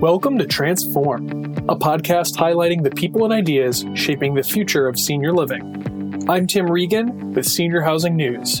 Welcome 0.00 0.38
to 0.38 0.46
Transform, 0.46 1.28
a 1.68 1.74
podcast 1.74 2.36
highlighting 2.36 2.84
the 2.84 2.90
people 2.92 3.24
and 3.24 3.32
ideas 3.32 3.84
shaping 3.94 4.32
the 4.32 4.44
future 4.44 4.86
of 4.86 4.96
senior 4.96 5.32
living. 5.32 6.24
I'm 6.28 6.46
Tim 6.46 6.70
Regan 6.70 7.32
with 7.32 7.44
Senior 7.44 7.80
Housing 7.80 8.14
News. 8.14 8.60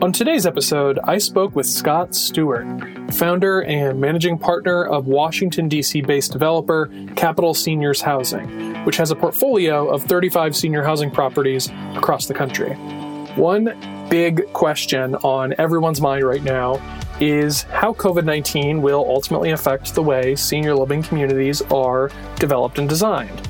On 0.00 0.12
today's 0.12 0.46
episode, 0.46 1.00
I 1.02 1.18
spoke 1.18 1.56
with 1.56 1.66
Scott 1.66 2.14
Stewart, 2.14 2.64
founder 3.12 3.62
and 3.62 4.00
managing 4.00 4.38
partner 4.38 4.84
of 4.84 5.08
Washington, 5.08 5.68
D.C. 5.68 6.00
based 6.02 6.30
developer 6.30 6.88
Capital 7.16 7.54
Seniors 7.54 8.00
Housing, 8.00 8.84
which 8.84 8.98
has 8.98 9.10
a 9.10 9.16
portfolio 9.16 9.88
of 9.88 10.04
35 10.04 10.54
senior 10.54 10.84
housing 10.84 11.10
properties 11.10 11.68
across 11.96 12.26
the 12.26 12.34
country. 12.34 12.74
One 13.34 13.76
big 14.08 14.52
question 14.52 15.16
on 15.16 15.56
everyone's 15.58 16.00
mind 16.00 16.22
right 16.22 16.44
now 16.44 16.76
is 17.20 17.62
how 17.62 17.92
COVID 17.94 18.24
19 18.24 18.82
will 18.82 19.04
ultimately 19.08 19.50
affect 19.50 19.94
the 19.94 20.02
way 20.02 20.36
senior 20.36 20.74
living 20.74 21.02
communities 21.02 21.62
are 21.62 22.10
developed 22.36 22.78
and 22.78 22.88
designed. 22.88 23.48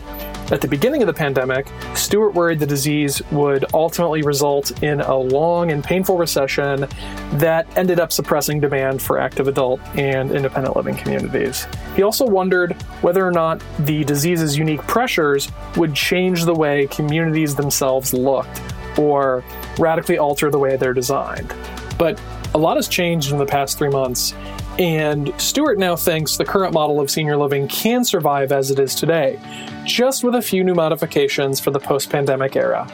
At 0.51 0.63
the 0.63 0.69
beginning 0.69 1.03
of 1.03 1.07
the 1.07 1.13
pandemic, 1.13 1.67
Stewart 1.95 2.33
worried 2.33 2.59
the 2.59 2.67
disease 2.67 3.21
would 3.31 3.67
ultimately 3.75 4.23
result 4.23 4.83
in 4.83 5.03
a 5.03 5.15
long 5.15 5.73
and 5.73 5.85
painful 5.85 6.17
recession 6.17 6.87
that 7.35 7.67
ended 7.77 8.01
up 8.01 8.13
suppressing 8.13 8.59
demand 8.59 9.03
for 9.03 9.19
active 9.19 9.47
adult 9.47 9.79
and 9.95 10.31
independent 10.31 10.75
living 10.75 10.95
communities. 10.97 11.67
He 11.97 12.03
also 12.03 12.25
wondered 12.25 12.73
whether 13.03 13.27
or 13.27 13.31
not 13.31 13.63
the 13.81 14.05
disease's 14.05 14.57
unique 14.57 14.81
pressures 14.87 15.53
would 15.77 15.95
change 15.95 16.47
the 16.47 16.55
way 16.55 16.87
communities 16.87 17.55
themselves 17.55 18.15
looked 18.15 18.63
or 18.99 19.45
radically 19.79 20.17
alter 20.17 20.51
the 20.51 20.59
way 20.59 20.77
they're 20.77 20.95
designed. 20.95 21.53
But 21.99 22.19
a 22.55 22.59
lot 22.59 22.77
has 22.77 22.89
changed 22.89 23.33
in 23.33 23.39
the 23.39 23.47
past 23.47 23.79
three 23.79 23.89
months, 23.89 24.35
and 24.79 25.33
Stewart 25.39 25.79
now 25.79 25.97
thinks 25.97 26.37
the 26.37 26.45
current 26.45 26.73
model 26.73 27.01
of 27.01 27.11
senior 27.11 27.37
living 27.37 27.67
can 27.69 28.05
survive 28.05 28.53
as 28.53 28.71
it 28.71 28.79
is 28.79 28.95
today, 28.95 29.39
just 29.85 30.23
with 30.23 30.35
a 30.35 30.43
few 30.43 30.63
new 30.63 30.75
modifications 30.75 31.59
for 31.61 31.71
the 31.71 31.81
post 31.81 32.11
pandemic 32.11 32.57
era. 32.57 32.87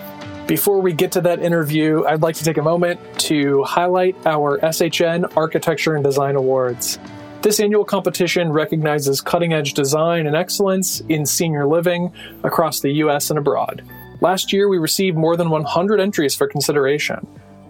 Before 0.47 0.81
we 0.81 0.93
get 0.93 1.13
to 1.13 1.21
that 1.23 1.41
interview, 1.41 2.05
I'd 2.05 2.23
like 2.23 2.37
to 2.37 2.45
take 2.45 2.59
a 2.59 2.63
moment 2.63 3.01
to 3.21 3.63
highlight 3.65 4.15
our 4.27 4.59
SHN 4.59 5.37
Architecture 5.37 5.95
and 5.95 6.05
Design 6.05 6.37
Awards. 6.37 6.99
This 7.41 7.61
annual 7.61 7.85
competition 7.85 8.53
recognizes 8.53 9.21
cutting 9.21 9.53
edge 9.53 9.75
design 9.75 10.27
and 10.27 10.35
excellence 10.35 11.01
in 11.09 11.27
senior 11.27 11.67
living 11.67 12.13
across 12.43 12.81
the 12.81 12.91
US 12.93 13.31
and 13.31 13.39
abroad. 13.39 13.83
Last 14.21 14.53
year, 14.53 14.69
we 14.69 14.79
received 14.79 15.17
more 15.17 15.37
than 15.37 15.51
100 15.51 16.01
entries 16.01 16.35
for 16.35 16.47
consideration. 16.47 17.27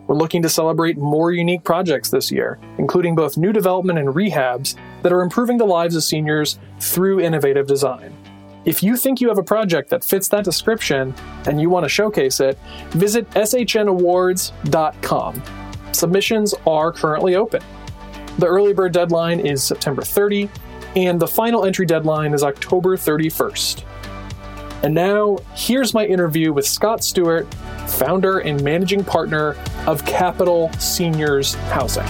We're 0.06 0.16
looking 0.16 0.42
to 0.42 0.48
celebrate 0.48 0.98
more 0.98 1.32
unique 1.32 1.64
projects 1.64 2.10
this 2.10 2.30
year, 2.30 2.58
including 2.78 3.14
both 3.14 3.38
new 3.38 3.52
development 3.52 3.98
and 3.98 4.08
rehabs 4.08 4.76
that 5.02 5.12
are 5.12 5.22
improving 5.22 5.56
the 5.56 5.64
lives 5.64 5.96
of 5.96 6.04
seniors 6.04 6.58
through 6.78 7.20
innovative 7.20 7.66
design. 7.66 8.14
If 8.64 8.82
you 8.82 8.96
think 8.96 9.20
you 9.20 9.28
have 9.28 9.38
a 9.38 9.42
project 9.42 9.90
that 9.90 10.04
fits 10.04 10.28
that 10.28 10.44
description 10.44 11.14
and 11.46 11.60
you 11.60 11.70
want 11.70 11.84
to 11.84 11.88
showcase 11.88 12.40
it, 12.40 12.58
visit 12.90 13.28
shnawards.com. 13.30 15.42
Submissions 15.92 16.54
are 16.66 16.92
currently 16.92 17.36
open. 17.36 17.62
The 18.38 18.46
early 18.46 18.72
bird 18.72 18.92
deadline 18.92 19.40
is 19.40 19.62
September 19.62 20.02
30, 20.02 20.50
and 20.96 21.20
the 21.20 21.28
final 21.28 21.64
entry 21.64 21.86
deadline 21.86 22.34
is 22.34 22.42
October 22.42 22.96
31st. 22.96 23.84
And 24.84 24.92
now, 24.92 25.38
here's 25.54 25.94
my 25.94 26.04
interview 26.04 26.52
with 26.52 26.66
Scott 26.66 27.02
Stewart, 27.02 27.50
founder 27.88 28.40
and 28.40 28.62
managing 28.62 29.02
partner 29.02 29.56
of 29.86 30.04
Capital 30.04 30.70
Seniors 30.74 31.54
Housing. 31.54 32.04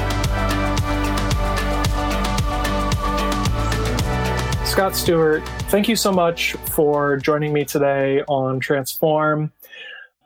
Scott 4.67 4.97
Stewart, 4.97 5.49
thank 5.69 5.87
you 5.87 5.95
so 5.95 6.11
much 6.11 6.55
for 6.55 7.17
joining 7.17 7.53
me 7.53 7.65
today 7.65 8.23
on 8.27 8.59
Transform. 8.59 9.53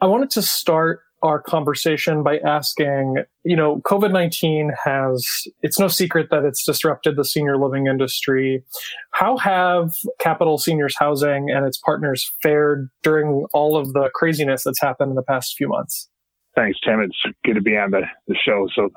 I 0.01 0.07
wanted 0.07 0.31
to 0.31 0.41
start 0.41 1.03
our 1.23 1.41
conversation 1.41 2.23
by 2.23 2.39
asking, 2.39 3.17
you 3.45 3.57
know, 3.57 3.81
COVID 3.85 4.13
19 4.13 4.73
has, 4.85 5.47
it's 5.63 5.79
no 5.79 5.89
secret 5.89 6.29
that 6.31 6.45
it's 6.45 6.65
disrupted 6.65 7.17
the 7.17 7.25
senior 7.25 7.59
living 7.59 7.87
industry. 7.87 8.63
How 9.11 9.37
have 9.39 9.95
Capital 10.19 10.59
Seniors 10.59 10.95
Housing 10.99 11.51
and 11.51 11.67
its 11.67 11.79
partners 11.79 12.31
fared 12.43 12.89
during 13.03 13.47
all 13.53 13.77
of 13.77 13.93
the 13.93 14.11
craziness 14.15 14.65
that's 14.65 14.81
happened 14.81 15.11
in 15.11 15.17
the 15.17 15.23
past 15.23 15.57
few 15.57 15.69
months? 15.69 16.09
Thanks, 16.55 16.79
Tim. 16.85 17.01
It's 17.01 17.37
good 17.45 17.55
to 17.55 17.63
be 17.63 17.77
on 17.77 17.91
the, 17.91 18.03
the 18.27 18.37
show. 18.45 18.67
So 18.75 18.91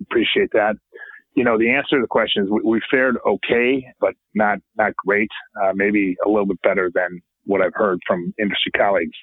appreciate 0.00 0.50
that. 0.52 0.74
You 1.34 1.44
know, 1.44 1.58
the 1.58 1.70
answer 1.70 1.96
to 1.96 2.02
the 2.02 2.08
question 2.08 2.44
is 2.44 2.50
we, 2.50 2.60
we 2.64 2.82
fared 2.90 3.16
okay, 3.26 3.86
but 4.00 4.14
not, 4.34 4.58
not 4.76 4.92
great. 4.96 5.30
Uh, 5.62 5.72
maybe 5.74 6.16
a 6.24 6.28
little 6.28 6.46
bit 6.46 6.60
better 6.62 6.90
than 6.94 7.20
what 7.44 7.60
I've 7.60 7.74
heard 7.74 8.00
from 8.06 8.34
industry 8.38 8.72
colleagues. 8.76 9.16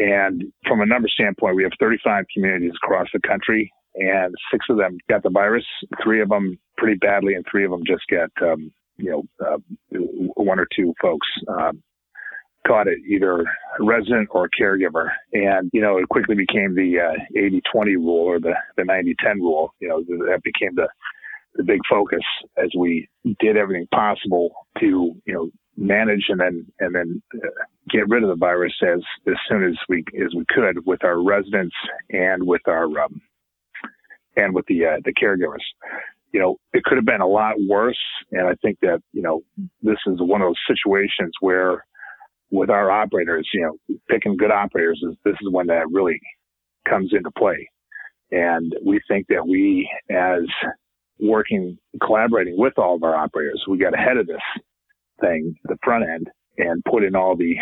And 0.00 0.44
from 0.66 0.80
a 0.80 0.86
number 0.86 1.08
standpoint, 1.08 1.56
we 1.56 1.62
have 1.62 1.72
35 1.78 2.24
communities 2.32 2.72
across 2.82 3.08
the 3.12 3.20
country, 3.20 3.70
and 3.96 4.34
six 4.50 4.64
of 4.70 4.78
them 4.78 4.96
got 5.10 5.22
the 5.22 5.28
virus. 5.28 5.64
Three 6.02 6.22
of 6.22 6.30
them 6.30 6.58
pretty 6.78 6.96
badly, 6.96 7.34
and 7.34 7.44
three 7.50 7.66
of 7.66 7.70
them 7.70 7.82
just 7.86 8.04
got, 8.10 8.30
um, 8.42 8.72
you 8.96 9.10
know, 9.10 9.46
uh, 9.46 9.58
one 10.36 10.58
or 10.58 10.66
two 10.74 10.94
folks 11.02 11.26
um, 11.48 11.82
caught 12.66 12.88
it, 12.88 12.98
either 13.06 13.44
resident 13.78 14.28
or 14.30 14.46
a 14.46 14.62
caregiver. 14.62 15.10
And, 15.34 15.68
you 15.74 15.82
know, 15.82 15.98
it 15.98 16.08
quickly 16.08 16.34
became 16.34 16.74
the 16.74 16.98
uh, 16.98 17.38
80 17.38 17.60
20 17.70 17.96
rule 17.96 18.24
or 18.24 18.40
the, 18.40 18.54
the 18.78 18.84
90 18.84 19.14
10 19.22 19.38
rule. 19.40 19.74
You 19.80 19.88
know, 19.88 20.02
that 20.02 20.40
became 20.42 20.74
the, 20.76 20.88
the 21.56 21.62
big 21.62 21.80
focus 21.90 22.24
as 22.56 22.70
we 22.74 23.06
did 23.38 23.58
everything 23.58 23.86
possible 23.94 24.50
to, 24.78 25.14
you 25.26 25.34
know, 25.34 25.50
manage 25.80 26.26
and 26.28 26.38
then 26.38 26.66
and 26.78 26.94
then 26.94 27.22
uh, 27.34 27.48
get 27.90 28.08
rid 28.08 28.22
of 28.22 28.28
the 28.28 28.36
virus 28.36 28.74
as 28.82 29.00
as 29.26 29.34
soon 29.48 29.64
as 29.64 29.74
we 29.88 30.04
as 30.22 30.34
we 30.36 30.44
could 30.50 30.86
with 30.86 31.02
our 31.02 31.22
residents 31.22 31.74
and 32.10 32.46
with 32.46 32.60
our 32.68 32.84
um, 33.00 33.20
and 34.36 34.54
with 34.54 34.66
the 34.66 34.84
uh, 34.84 34.96
the 35.04 35.14
caregivers. 35.14 35.64
You 36.32 36.38
know, 36.38 36.56
it 36.72 36.84
could 36.84 36.96
have 36.96 37.06
been 37.06 37.22
a 37.22 37.26
lot 37.26 37.56
worse, 37.66 37.98
and 38.30 38.46
I 38.46 38.54
think 38.62 38.78
that 38.82 39.00
you 39.12 39.22
know 39.22 39.40
this 39.82 39.98
is 40.06 40.18
one 40.20 40.42
of 40.42 40.48
those 40.48 40.78
situations 40.78 41.32
where 41.40 41.84
with 42.50 42.68
our 42.68 42.90
operators, 42.90 43.48
you 43.54 43.62
know, 43.62 43.96
picking 44.08 44.36
good 44.36 44.50
operators 44.50 45.02
is 45.08 45.16
this 45.24 45.36
is 45.40 45.48
when 45.50 45.68
that 45.68 45.86
really 45.90 46.20
comes 46.88 47.12
into 47.12 47.30
play. 47.38 47.68
And 48.32 48.74
we 48.84 49.00
think 49.08 49.26
that 49.28 49.46
we, 49.46 49.88
as 50.10 50.42
working, 51.18 51.78
collaborating 52.04 52.56
with 52.56 52.76
all 52.76 52.96
of 52.96 53.02
our 53.02 53.14
operators, 53.14 53.62
we 53.68 53.78
got 53.78 53.94
ahead 53.94 54.16
of 54.16 54.26
this 54.26 54.40
thing, 55.20 55.54
the 55.64 55.76
front 55.82 56.04
end, 56.08 56.28
and 56.58 56.82
put 56.84 57.04
in 57.04 57.14
all 57.14 57.36
the 57.36 57.56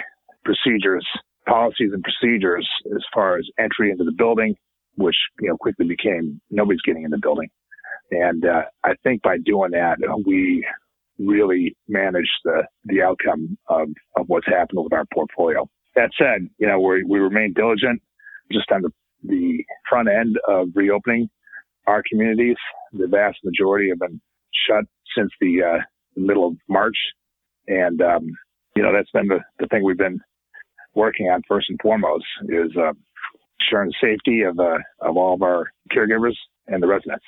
procedures, 0.45 1.07
policies 1.47 1.91
and 1.93 2.03
procedures 2.03 2.69
as 2.95 3.03
far 3.13 3.39
as 3.39 3.47
entry 3.59 3.91
into 3.91 4.05
the 4.05 4.13
building, 4.13 4.57
which, 4.97 5.17
you 5.41 5.49
know, 5.49 5.57
quickly 5.57 5.87
became 5.87 6.41
nobody's 6.51 6.83
getting 6.83 7.05
in 7.05 7.11
the 7.11 7.19
building. 7.19 7.49
And 8.11 8.45
uh, 8.45 8.63
I 8.85 8.95
think 9.03 9.23
by 9.23 9.37
doing 9.39 9.73
that, 9.73 9.99
we 10.27 10.67
really 11.19 11.77
managed 11.89 12.31
the, 12.45 12.63
the 12.85 13.03
outcome 13.03 13.59
of, 13.69 13.89
of 14.17 14.27
what's 14.29 14.47
happened 14.47 14.83
with 14.83 14.93
our 14.93 15.05
portfolio. 15.13 15.69
That 15.95 16.11
said, 16.19 16.49
you 16.59 16.67
know, 16.67 16.79
we, 16.81 17.03
we 17.05 17.19
remain 17.19 17.53
diligent 17.55 18.01
just 18.53 18.71
on 18.71 18.83
the, 18.83 18.91
the 19.25 19.65
front 19.89 20.09
end 20.09 20.39
of 20.49 20.69
reopening 20.75 21.29
our 21.87 22.03
communities. 22.09 22.57
The 22.93 23.09
vast 23.09 23.39
majority 23.45 23.89
have 23.91 23.99
been 23.99 24.21
shut 24.67 24.85
since 25.17 25.31
the 25.41 25.63
uh, 25.63 25.79
middle 26.17 26.47
of 26.47 26.55
March. 26.69 26.97
And, 27.69 28.01
um, 28.03 28.27
you 28.75 28.83
know, 28.83 28.93
that's 28.93 29.11
been 29.13 29.29
the, 29.29 29.41
the 29.59 29.67
thing 29.67 29.85
we've 29.85 29.97
been 29.97 30.21
working 30.95 31.27
on 31.27 31.43
first 31.47 31.69
and 31.69 31.79
foremost 31.81 32.25
is 32.49 32.77
uh, 32.77 32.93
ensuring 33.61 33.91
the 33.91 33.95
safety 34.01 34.43
of, 34.43 34.59
uh, 34.59 34.79
of 35.01 35.17
all 35.17 35.35
of 35.35 35.43
our 35.43 35.71
caregivers 35.93 36.35
and 36.67 36.83
the 36.83 36.87
residents. 36.87 37.25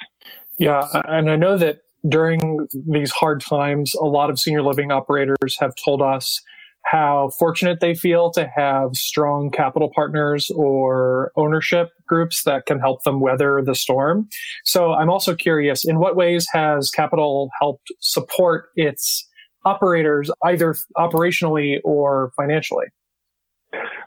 Yeah. 0.59 0.87
And 1.07 1.31
I 1.31 1.37
know 1.37 1.57
that 1.59 1.81
during 2.09 2.67
these 2.73 3.11
hard 3.11 3.41
times, 3.41 3.95
a 3.95 4.05
lot 4.05 4.31
of 4.31 4.39
senior 4.39 4.63
living 4.63 4.91
operators 4.91 5.57
have 5.59 5.75
told 5.75 6.03
us 6.03 6.41
how 6.87 7.31
fortunate 7.39 7.81
they 7.81 7.95
feel 7.95 8.31
to 8.31 8.51
have 8.57 8.95
strong 8.95 9.51
capital 9.51 9.91
partners 9.95 10.51
or 10.57 11.31
ownership 11.37 11.91
groups 12.07 12.45
that 12.45 12.65
can 12.65 12.81
help 12.81 13.03
them 13.03 13.21
weather 13.21 13.63
the 13.63 13.75
storm. 13.75 14.27
So 14.65 14.93
I'm 14.93 15.11
also 15.11 15.35
curious, 15.35 15.85
in 15.85 15.99
what 15.99 16.17
ways 16.17 16.47
has 16.53 16.91
capital 16.91 17.51
helped 17.61 17.89
support 18.01 18.71
its 18.77 19.29
operators, 19.65 20.31
either 20.45 20.75
operationally 20.97 21.79
or 21.85 22.33
financially? 22.37 22.87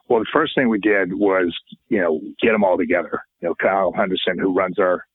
Well, 0.10 0.20
the 0.20 0.28
first 0.34 0.54
thing 0.56 0.70
we 0.70 0.80
did 0.80 1.14
was, 1.14 1.56
you 1.90 2.00
know, 2.00 2.20
get 2.42 2.52
them 2.52 2.64
all 2.64 2.78
together. 2.78 3.22
You 3.42 3.50
know, 3.50 3.56
Kyle 3.56 3.94
Henderson, 3.96 4.38
who 4.38 4.54
runs 4.54 4.78
our, 4.80 5.06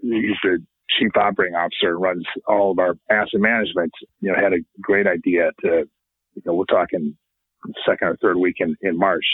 he's 0.00 0.36
the 0.42 0.58
chief 0.98 1.16
operating 1.16 1.56
officer, 1.56 1.98
runs 1.98 2.24
all 2.46 2.70
of 2.72 2.78
our 2.78 2.96
asset 3.10 3.40
management, 3.40 3.92
you 4.20 4.30
know, 4.30 4.36
had 4.40 4.52
a 4.52 4.64
great 4.80 5.06
idea 5.06 5.50
to, 5.62 5.88
you 6.34 6.42
know, 6.44 6.54
we're 6.54 6.64
talking 6.64 7.16
second 7.88 8.08
or 8.08 8.16
third 8.18 8.36
week 8.36 8.56
in, 8.60 8.76
in 8.82 8.98
March 8.98 9.24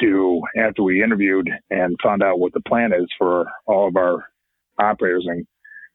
to, 0.00 0.40
after 0.56 0.82
we 0.82 1.02
interviewed 1.02 1.50
and 1.70 1.96
found 2.02 2.22
out 2.22 2.38
what 2.38 2.52
the 2.54 2.60
plan 2.60 2.92
is 2.92 3.06
for 3.18 3.44
all 3.66 3.88
of 3.88 3.96
our 3.96 4.24
operators 4.78 5.26
and 5.28 5.46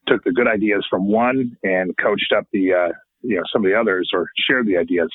took 0.07 0.23
the 0.23 0.31
good 0.31 0.47
ideas 0.47 0.85
from 0.89 1.07
one 1.07 1.57
and 1.63 1.97
coached 1.97 2.31
up 2.37 2.45
the, 2.51 2.73
uh, 2.73 2.93
you 3.27 3.35
know, 3.35 3.43
some 3.51 3.63
of 3.65 3.69
the 3.69 3.77
others 3.77 4.09
or 4.13 4.27
shared 4.47 4.67
the 4.67 4.77
ideas, 4.77 5.09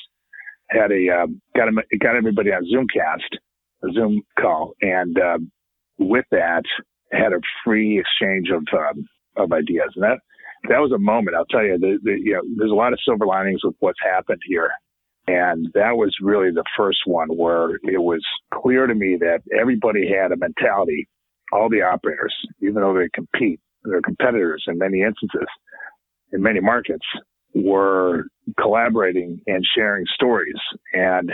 had 0.69 0.91
a, 0.91 1.23
um, 1.23 1.41
got, 1.55 1.67
got 1.99 2.15
everybody 2.15 2.51
on 2.51 2.63
Zoomcast, 2.65 3.37
a 3.83 3.93
Zoom 3.93 4.21
call. 4.39 4.73
And, 4.81 5.17
um, 5.19 5.51
with 5.99 6.25
that, 6.31 6.63
had 7.11 7.33
a 7.33 7.39
free 7.63 7.99
exchange 7.99 8.49
of, 8.49 8.63
um, 8.73 9.05
of 9.37 9.51
ideas. 9.51 9.91
And 9.95 10.03
that, 10.03 10.19
that 10.69 10.79
was 10.79 10.91
a 10.95 10.99
moment. 10.99 11.35
I'll 11.35 11.45
tell 11.45 11.63
you, 11.63 11.77
the, 11.77 11.97
the, 12.03 12.15
you 12.19 12.33
know, 12.33 12.41
there's 12.57 12.71
a 12.71 12.75
lot 12.75 12.93
of 12.93 12.99
silver 13.05 13.25
linings 13.25 13.61
with 13.63 13.75
what's 13.79 13.99
happened 14.03 14.41
here. 14.47 14.71
And 15.27 15.67
that 15.73 15.95
was 15.95 16.13
really 16.21 16.51
the 16.51 16.65
first 16.75 16.99
one 17.05 17.29
where 17.29 17.75
it 17.83 18.01
was 18.01 18.23
clear 18.53 18.87
to 18.87 18.95
me 18.95 19.17
that 19.19 19.39
everybody 19.57 20.09
had 20.09 20.31
a 20.31 20.37
mentality, 20.37 21.07
all 21.51 21.69
the 21.69 21.81
operators, 21.81 22.35
even 22.61 22.75
though 22.75 22.93
they 22.93 23.09
compete, 23.13 23.59
they're 23.83 24.01
competitors 24.01 24.65
in 24.67 24.77
many 24.77 25.01
instances, 25.01 25.47
in 26.33 26.41
many 26.41 26.59
markets, 26.59 27.05
were 27.53 28.25
collaborating 28.59 29.41
and 29.47 29.63
sharing 29.75 30.05
stories. 30.13 30.55
And, 30.93 31.31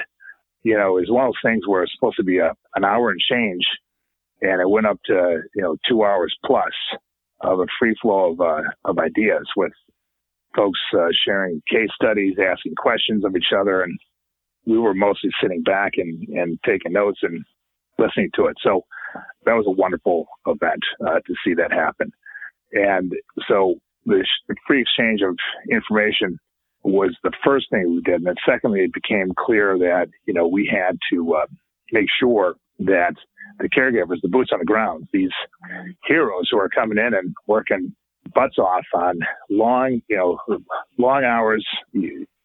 you 0.63 0.77
know, 0.77 0.97
it's 0.97 1.11
one 1.11 1.25
of 1.25 1.29
those 1.29 1.51
things 1.51 1.67
where 1.67 1.83
it's 1.83 1.93
supposed 1.95 2.17
to 2.17 2.23
be 2.23 2.39
a, 2.39 2.53
an 2.75 2.83
hour 2.83 3.09
and 3.09 3.19
change, 3.19 3.63
and 4.41 4.61
it 4.61 4.69
went 4.69 4.87
up 4.87 4.99
to, 5.05 5.41
you 5.55 5.61
know, 5.61 5.75
two 5.87 6.03
hours 6.03 6.35
plus 6.45 6.73
of 7.41 7.59
a 7.59 7.65
free 7.79 7.95
flow 8.01 8.33
of, 8.33 8.41
uh, 8.41 8.61
of 8.85 8.99
ideas 8.99 9.47
with 9.55 9.71
folks 10.55 10.79
uh, 10.97 11.07
sharing 11.25 11.61
case 11.69 11.89
studies, 11.95 12.35
asking 12.39 12.75
questions 12.75 13.23
of 13.23 13.35
each 13.35 13.53
other, 13.57 13.81
and 13.81 13.97
we 14.65 14.77
were 14.77 14.93
mostly 14.93 15.29
sitting 15.41 15.63
back 15.63 15.93
and, 15.97 16.27
and 16.29 16.59
taking 16.65 16.91
notes 16.91 17.19
and 17.21 17.45
listening 17.97 18.29
to 18.35 18.47
it. 18.47 18.55
So 18.61 18.85
that 19.45 19.53
was 19.53 19.65
a 19.67 19.71
wonderful 19.71 20.27
event 20.45 20.83
uh, 21.05 21.19
to 21.25 21.33
see 21.45 21.53
that 21.55 21.71
happen. 21.71 22.11
And 22.73 23.13
so 23.47 23.75
the 24.05 24.23
free 24.67 24.81
exchange 24.81 25.21
of 25.21 25.35
information 25.71 26.37
was 26.83 27.15
the 27.23 27.31
first 27.43 27.67
thing 27.69 27.95
we 27.95 28.01
did. 28.01 28.15
And 28.15 28.27
then 28.27 28.35
secondly, 28.47 28.81
it 28.81 28.93
became 28.93 29.33
clear 29.37 29.77
that, 29.77 30.07
you 30.25 30.33
know, 30.33 30.47
we 30.47 30.65
had 30.71 30.97
to 31.11 31.35
uh, 31.35 31.45
make 31.91 32.07
sure 32.19 32.55
that 32.79 33.13
the 33.59 33.69
caregivers, 33.69 34.21
the 34.21 34.29
boots 34.29 34.51
on 34.53 34.59
the 34.59 34.65
ground, 34.65 35.07
these 35.11 35.31
heroes 36.05 36.47
who 36.49 36.57
are 36.57 36.69
coming 36.69 36.97
in 36.97 37.13
and 37.13 37.33
working 37.47 37.93
butts 38.33 38.57
off 38.57 38.85
on 38.93 39.19
long, 39.49 40.01
you 40.07 40.15
know, 40.15 40.39
long 40.97 41.23
hours, 41.23 41.65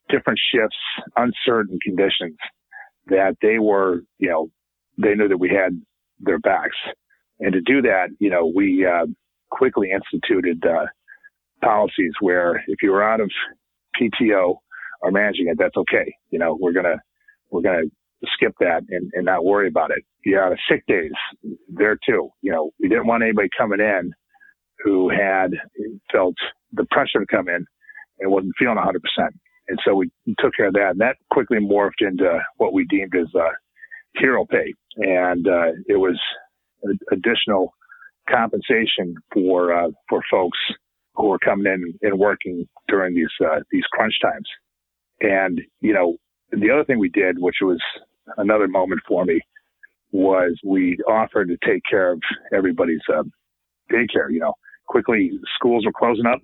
different 0.08 0.40
shifts, 0.52 0.76
uncertain 1.16 1.78
conditions, 1.84 2.36
that 3.06 3.36
they 3.42 3.58
were, 3.58 4.00
you 4.18 4.28
know, 4.28 4.48
they 4.98 5.14
knew 5.14 5.28
that 5.28 5.38
we 5.38 5.50
had 5.50 5.80
their 6.20 6.38
backs. 6.38 6.76
And 7.40 7.52
to 7.52 7.60
do 7.60 7.82
that, 7.82 8.08
you 8.18 8.30
know, 8.30 8.50
we 8.54 8.86
uh, 8.86 9.06
quickly 9.50 9.90
instituted 9.90 10.64
uh, 10.64 10.86
policies 11.64 12.12
where 12.20 12.62
if 12.68 12.82
you 12.82 12.90
were 12.92 13.02
out 13.02 13.20
of 13.20 13.30
PTO 14.00 14.56
or 15.02 15.10
managing 15.10 15.48
it, 15.48 15.56
that's 15.58 15.76
okay. 15.76 16.14
You 16.30 16.38
know, 16.38 16.56
we're 16.60 16.72
gonna 16.72 16.96
we're 17.50 17.62
gonna 17.62 17.84
skip 18.34 18.54
that 18.60 18.82
and, 18.90 19.10
and 19.14 19.24
not 19.26 19.44
worry 19.44 19.68
about 19.68 19.90
it. 19.90 20.04
You're 20.24 20.44
out 20.44 20.52
of 20.52 20.58
sick 20.70 20.84
days, 20.86 21.12
there 21.68 21.98
too. 22.08 22.30
You 22.42 22.52
know, 22.52 22.70
we 22.80 22.88
didn't 22.88 23.06
want 23.06 23.22
anybody 23.22 23.48
coming 23.56 23.80
in 23.80 24.12
who 24.84 25.10
had 25.10 25.52
felt 26.12 26.34
the 26.72 26.86
pressure 26.90 27.20
to 27.20 27.26
come 27.26 27.48
in 27.48 27.64
and 28.20 28.30
wasn't 28.30 28.54
feeling 28.58 28.76
100%. 28.76 28.94
And 29.68 29.78
so 29.84 29.94
we 29.94 30.10
took 30.40 30.54
care 30.56 30.68
of 30.68 30.74
that. 30.74 30.90
And 30.92 31.00
that 31.00 31.16
quickly 31.30 31.58
morphed 31.58 32.00
into 32.00 32.38
what 32.58 32.72
we 32.72 32.86
deemed 32.86 33.14
as 33.16 33.28
uh, 33.34 33.50
hero 34.16 34.44
pay. 34.44 34.74
And 34.98 35.46
uh, 35.48 35.72
it 35.88 35.96
was 35.96 36.18
additional 37.12 37.74
compensation 38.30 39.14
for 39.32 39.72
uh, 39.72 39.88
for 40.08 40.22
folks 40.30 40.58
who 41.14 41.28
were 41.28 41.38
coming 41.38 41.66
in 41.66 41.98
and 42.02 42.18
working 42.18 42.66
during 42.88 43.14
these 43.14 43.28
uh, 43.44 43.60
these 43.70 43.84
crunch 43.92 44.14
times. 44.22 44.48
And 45.20 45.60
you 45.80 45.92
know, 45.92 46.16
the 46.50 46.70
other 46.70 46.84
thing 46.84 46.98
we 46.98 47.08
did, 47.10 47.38
which 47.38 47.56
was 47.62 47.80
another 48.36 48.68
moment 48.68 49.00
for 49.06 49.24
me, 49.24 49.40
was 50.12 50.58
we 50.64 50.98
offered 51.08 51.48
to 51.48 51.56
take 51.66 51.82
care 51.88 52.12
of 52.12 52.20
everybody's 52.52 53.02
uh, 53.12 53.22
daycare. 53.92 54.30
You 54.30 54.40
know, 54.40 54.54
quickly 54.86 55.32
schools 55.56 55.84
were 55.84 55.92
closing 55.92 56.26
up, 56.26 56.40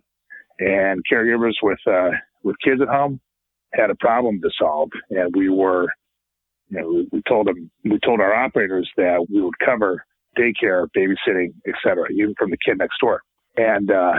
and 0.58 1.02
caregivers 1.10 1.54
with 1.62 1.78
uh, 1.86 2.10
with 2.42 2.56
kids 2.64 2.80
at 2.80 2.88
home 2.88 3.20
had 3.72 3.90
a 3.90 3.94
problem 3.96 4.40
to 4.42 4.50
solve, 4.58 4.90
and 5.10 5.34
we 5.36 5.48
were, 5.48 5.86
you 6.68 6.80
know, 6.80 7.04
we 7.12 7.22
told 7.28 7.46
them, 7.46 7.70
we 7.84 7.98
told 8.04 8.20
our 8.20 8.34
operators 8.34 8.90
that 8.96 9.26
we 9.32 9.40
would 9.40 9.58
cover 9.64 10.04
daycare, 10.36 10.86
babysitting, 10.96 11.52
etc., 11.66 12.04
even 12.12 12.34
from 12.38 12.50
the 12.50 12.56
kid 12.64 12.78
next 12.78 12.96
door. 13.00 13.20
And 13.60 13.90
uh, 13.90 14.12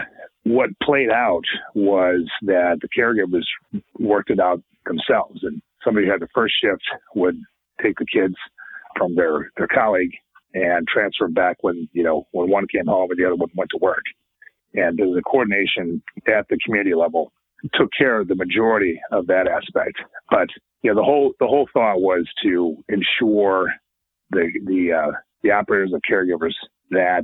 what 0.43 0.69
played 0.83 1.09
out 1.09 1.43
was 1.73 2.29
that 2.43 2.77
the 2.81 2.89
caregivers 2.95 3.81
worked 3.99 4.29
it 4.29 4.39
out 4.39 4.61
themselves, 4.85 5.39
and 5.43 5.61
somebody 5.83 6.05
who 6.05 6.11
had 6.11 6.21
the 6.21 6.27
first 6.33 6.53
shift 6.63 6.83
would 7.15 7.37
take 7.81 7.97
the 7.97 8.05
kids 8.05 8.35
from 8.95 9.15
their 9.15 9.51
their 9.57 9.67
colleague 9.67 10.11
and 10.53 10.87
transfer 10.87 11.25
them 11.25 11.33
back 11.33 11.57
when, 11.61 11.89
you 11.93 12.03
know, 12.03 12.27
when 12.31 12.51
one 12.51 12.67
came 12.67 12.85
home 12.85 13.09
and 13.09 13.19
the 13.19 13.25
other 13.25 13.35
one 13.35 13.49
went 13.55 13.71
to 13.71 13.79
work. 13.81 14.03
And 14.73 14.97
the 14.97 15.21
coordination 15.25 16.03
at 16.27 16.47
the 16.49 16.57
community 16.63 16.93
level 16.93 17.31
took 17.73 17.89
care 17.97 18.19
of 18.19 18.27
the 18.27 18.35
majority 18.35 18.99
of 19.11 19.27
that 19.27 19.47
aspect. 19.47 19.97
But, 20.29 20.49
you 20.81 20.91
know, 20.91 20.99
the 20.99 21.05
whole, 21.05 21.33
the 21.39 21.47
whole 21.47 21.67
thought 21.73 22.01
was 22.01 22.27
to 22.43 22.75
ensure 22.89 23.73
the, 24.31 24.51
the, 24.65 24.91
uh, 24.91 25.11
the 25.41 25.51
operators 25.51 25.93
and 25.93 26.01
caregivers 26.03 26.53
that 26.89 27.23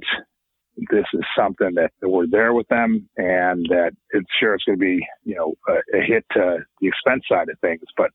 this 0.92 1.06
is 1.14 1.24
something 1.38 1.74
that, 1.76 1.92
we're 2.02 2.28
there 2.28 2.54
with 2.54 2.68
them 2.68 3.10
and 3.18 3.66
that 3.70 3.92
it's 4.12 4.30
sure 4.40 4.54
it's 4.54 4.64
going 4.64 4.78
to 4.78 4.80
be, 4.80 5.06
you 5.24 5.36
know, 5.36 5.54
a, 5.68 5.98
a 5.98 6.02
hit 6.02 6.26
to 6.34 6.60
the 6.82 6.88
expense 6.88 7.24
side 7.30 7.50
of 7.50 7.60
things, 7.60 7.82
but, 7.96 8.12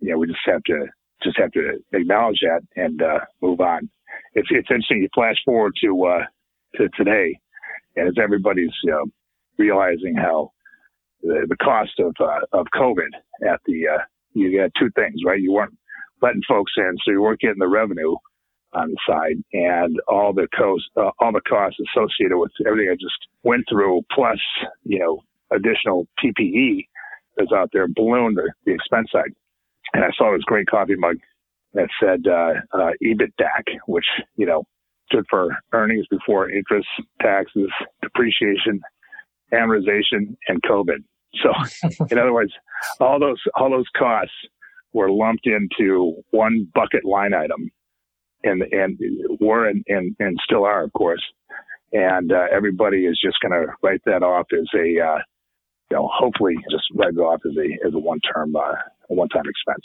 you 0.00 0.10
know, 0.10 0.18
we 0.18 0.26
just 0.26 0.38
have 0.46 0.62
to, 0.64 0.86
just 1.22 1.38
have 1.38 1.52
to 1.52 1.78
acknowledge 1.92 2.40
that 2.42 2.60
and, 2.76 3.00
uh, 3.02 3.20
move 3.40 3.60
on 3.60 3.88
it's 4.34 4.48
it's 4.50 4.68
interesting. 4.70 4.98
You 4.98 5.08
flash 5.14 5.36
forward 5.44 5.74
to 5.82 6.04
uh, 6.04 6.24
to 6.76 6.88
today, 6.96 7.38
and 7.96 8.08
as 8.08 8.14
everybody's 8.22 8.72
you 8.84 8.90
know, 8.90 9.04
realizing 9.58 10.14
how 10.16 10.50
the, 11.22 11.46
the 11.48 11.56
cost 11.56 11.92
of 11.98 12.14
uh, 12.20 12.40
of 12.52 12.66
COVID 12.74 13.10
at 13.48 13.60
the 13.66 13.88
uh, 13.88 14.02
you 14.34 14.58
got 14.58 14.70
two 14.78 14.90
things 14.94 15.20
right. 15.24 15.40
You 15.40 15.52
weren't 15.52 15.76
letting 16.20 16.42
folks 16.48 16.72
in, 16.76 16.96
so 17.04 17.10
you 17.10 17.22
weren't 17.22 17.40
getting 17.40 17.58
the 17.58 17.68
revenue 17.68 18.14
on 18.74 18.90
the 18.90 18.96
side, 19.06 19.42
and 19.52 20.00
all 20.08 20.32
the 20.32 20.48
cost 20.54 20.84
uh, 20.96 21.10
all 21.20 21.32
the 21.32 21.40
costs 21.48 21.78
associated 21.80 22.38
with 22.38 22.52
everything 22.66 22.90
I 22.90 22.94
just 22.94 23.28
went 23.42 23.64
through, 23.68 24.02
plus 24.12 24.38
you 24.84 24.98
know 24.98 25.20
additional 25.54 26.06
PPE 26.22 26.86
that's 27.36 27.52
out 27.52 27.70
there 27.72 27.88
ballooned 27.88 28.36
the, 28.36 28.50
the 28.64 28.72
expense 28.72 29.08
side. 29.12 29.32
And 29.94 30.04
I 30.04 30.08
saw 30.16 30.32
this 30.32 30.44
great 30.44 30.66
coffee 30.66 30.96
mug 30.96 31.16
that 31.74 31.88
said 32.00 32.26
uh, 32.26 32.54
uh, 32.72 32.90
EBITDAC, 33.02 33.78
which 33.86 34.06
you 34.36 34.46
know 34.46 34.64
stood 35.10 35.24
for 35.28 35.56
earnings 35.72 36.06
before 36.10 36.50
interest, 36.50 36.88
taxes, 37.20 37.70
depreciation, 38.02 38.80
amortization, 39.52 40.36
and 40.48 40.62
COVID. 40.62 41.04
So, 41.42 41.52
in 42.10 42.18
other 42.18 42.32
words, 42.32 42.52
all 43.00 43.18
those 43.18 43.40
all 43.54 43.70
those 43.70 43.88
costs 43.96 44.34
were 44.92 45.10
lumped 45.10 45.46
into 45.46 46.22
one 46.30 46.68
bucket 46.74 47.04
line 47.04 47.32
item, 47.34 47.70
and 48.44 48.62
and 48.62 48.98
were 49.40 49.68
and 49.68 49.84
and, 49.88 50.16
and 50.18 50.38
still 50.44 50.64
are, 50.64 50.82
of 50.84 50.92
course. 50.92 51.22
And 51.92 52.32
uh, 52.32 52.46
everybody 52.50 53.04
is 53.04 53.20
just 53.22 53.36
going 53.42 53.52
to 53.52 53.72
write 53.82 54.00
that 54.06 54.22
off 54.22 54.46
as 54.54 54.66
a, 54.74 54.78
uh, 54.78 55.18
you 55.90 55.96
know, 55.96 56.08
hopefully 56.10 56.54
just 56.70 56.84
write 56.94 57.12
it 57.12 57.18
off 57.18 57.40
as 57.44 57.52
a 57.56 57.86
as 57.86 57.94
a 57.94 57.98
one 57.98 58.20
term 58.20 58.56
uh, 58.56 58.74
one 59.08 59.28
time 59.28 59.44
expense. 59.46 59.84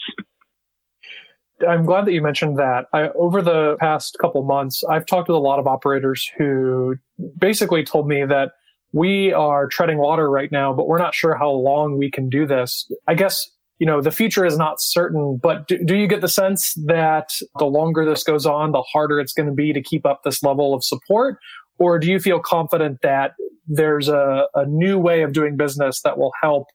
I'm 1.68 1.86
glad 1.86 2.06
that 2.06 2.14
you 2.14 2.22
mentioned 2.22 2.60
that. 2.60 2.86
I, 2.94 3.10
over 3.10 3.42
the 3.42 3.78
past 3.80 4.18
couple 4.22 4.44
months, 4.44 4.84
I've 4.84 5.06
talked 5.06 5.28
with 5.28 5.36
a 5.36 5.40
lot 5.40 5.60
of 5.60 5.68
operators 5.68 6.30
who 6.38 6.98
basically 7.38 7.84
told 7.84 8.08
me 8.08 8.26
that 8.26 8.52
we 8.94 9.34
are 9.34 9.68
treading 9.68 9.98
water 9.98 10.30
right 10.30 10.52
now, 10.52 10.72
but 10.72 10.88
we're 10.88 11.00
not 11.00 11.16
sure 11.16 11.36
how 11.36 11.50
long 11.50 11.98
we 11.98 12.12
can 12.12 12.30
do 12.30 12.46
this. 12.46 12.90
I 13.08 13.16
guess, 13.16 13.50
you 13.80 13.86
know, 13.86 14.02
the 14.02 14.12
future 14.12 14.46
is 14.46 14.58
not 14.58 14.82
certain, 14.82 15.40
but 15.42 15.68
do, 15.68 15.78
do 15.84 15.96
you 15.96 16.08
get 16.08 16.22
the 16.22 16.28
sense 16.28 16.74
that 16.86 17.30
the 17.60 17.66
longer 17.66 18.06
this 18.06 18.24
goes 18.24 18.46
on, 18.46 18.72
the 18.72 18.82
harder 18.82 19.20
it's 19.20 19.34
going 19.34 19.48
to 19.48 19.54
be 19.54 19.72
to 19.74 19.82
keep 19.82 20.06
up 20.06 20.22
this 20.24 20.42
level 20.42 20.74
of 20.74 20.84
support? 20.84 21.38
Or 21.78 22.00
do 22.00 22.10
you 22.10 22.20
feel 22.20 22.40
confident 22.40 23.00
that 23.04 23.34
there's 23.68 24.08
a, 24.08 24.46
a 24.56 24.66
new 24.66 24.98
way 24.98 25.22
of 25.22 25.34
doing 25.34 25.58
business 25.58 26.02
that 26.02 26.18
will 26.18 26.32
help 26.42 26.68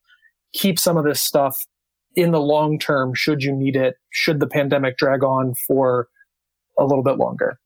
keep 0.53 0.79
some 0.79 0.97
of 0.97 1.05
this 1.05 1.23
stuff 1.23 1.65
in 2.15 2.31
the 2.31 2.41
long 2.41 2.79
term 2.79 3.13
should 3.15 3.43
you 3.43 3.55
need 3.55 3.75
it 3.75 3.95
should 4.13 4.39
the 4.41 4.47
pandemic 4.47 4.97
drag 4.99 5.25
on 5.25 5.55
for 5.67 6.09
a 6.79 6.85
little 6.85 7.03
bit 7.03 7.17
longer 7.17 7.59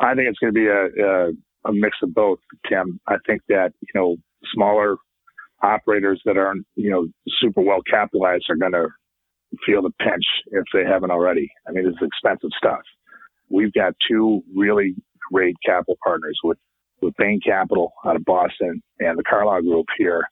i 0.00 0.14
think 0.14 0.28
it's 0.28 0.38
going 0.38 0.52
to 0.52 0.58
be 0.58 0.66
a, 0.66 1.04
a, 1.04 1.28
a 1.68 1.72
mix 1.72 1.96
of 2.02 2.14
both 2.14 2.38
tim 2.68 3.00
i 3.08 3.16
think 3.26 3.42
that 3.48 3.72
you 3.80 4.00
know 4.00 4.16
smaller 4.54 4.96
operators 5.62 6.20
that 6.24 6.36
aren't 6.36 6.66
you 6.76 6.90
know 6.90 7.06
super 7.40 7.60
well 7.60 7.80
capitalized 7.88 8.46
are 8.48 8.56
going 8.56 8.72
to 8.72 8.88
feel 9.64 9.82
the 9.82 9.92
pinch 9.98 10.24
if 10.48 10.64
they 10.72 10.84
haven't 10.84 11.10
already. 11.10 11.50
I 11.66 11.72
mean 11.72 11.86
it's 11.86 11.98
expensive 12.02 12.50
stuff. 12.56 12.82
We've 13.48 13.72
got 13.72 13.94
two 14.08 14.42
really 14.54 14.94
great 15.32 15.56
capital 15.64 15.98
partners 16.04 16.38
with 16.44 16.58
with 17.00 17.14
bain 17.16 17.40
capital 17.44 17.92
out 18.04 18.16
of 18.16 18.24
boston 18.24 18.82
and 18.98 19.18
the 19.18 19.22
carlyle 19.22 19.62
group 19.62 19.86
here 19.96 20.24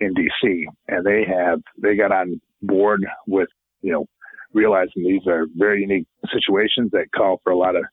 in 0.00 0.14
DC, 0.14 0.64
and 0.88 1.06
they 1.06 1.24
have 1.24 1.60
they 1.80 1.96
got 1.96 2.12
on 2.12 2.40
board 2.62 3.04
with 3.26 3.48
you 3.82 3.92
know 3.92 4.06
realizing 4.52 5.04
these 5.04 5.26
are 5.26 5.46
very 5.56 5.80
unique 5.80 6.06
situations 6.32 6.90
that 6.92 7.06
call 7.14 7.40
for 7.42 7.52
a 7.52 7.56
lot 7.56 7.76
of 7.76 7.84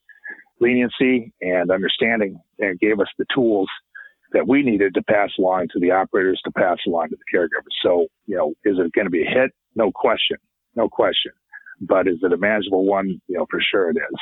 leniency 0.60 1.32
and 1.42 1.72
understanding, 1.72 2.40
and 2.60 2.80
gave 2.80 3.00
us 3.00 3.08
the 3.18 3.26
tools 3.34 3.70
that 4.34 4.48
we 4.48 4.64
needed 4.64 4.94
to 4.94 5.04
pass 5.04 5.32
along 5.40 5.68
to 5.74 5.80
the 5.80 5.92
operators 5.92 6.42
to 6.46 6.52
pass 6.52 6.78
along 6.86 7.10
to 7.10 7.18
the 7.18 7.38
caregivers. 7.38 7.74
So 7.84 8.08
you 8.26 8.36
know, 8.36 8.50
is 8.64 8.78
it 8.78 8.94
going 8.94 9.06
to 9.06 9.12
be 9.12 9.24
a 9.24 9.30
hit? 9.30 9.52
No 9.76 9.92
question, 9.92 10.38
no 10.76 10.90
question. 10.90 11.32
But 11.82 12.08
is 12.08 12.18
it 12.22 12.34
a 12.34 12.38
manageable 12.38 12.86
one? 12.86 13.22
You 13.28 13.38
know, 13.38 13.46
for 13.50 13.62
sure 13.62 13.90
it 13.90 13.98
is. 13.98 14.20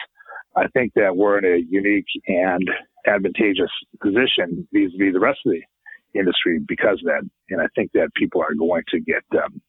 I 0.56 0.68
think 0.70 0.94
that 0.96 1.16
we're 1.16 1.38
in 1.38 1.46
a 1.46 1.64
unique 1.70 2.08
and 2.28 2.68
advantageous 3.06 3.72
position 4.02 4.68
vis-a-vis 4.74 5.14
the 5.14 5.20
rest 5.20 5.40
of 5.46 5.54
the 5.54 6.20
industry 6.20 6.60
because 6.68 7.00
of 7.02 7.06
that. 7.06 7.30
And 7.50 7.62
I 7.62 7.68
think 7.76 7.92
that 7.94 8.10
people 8.16 8.42
are 8.42 8.56
going 8.56 8.84
to 8.90 9.00
get, 9.00 9.24
um, 9.34 9.62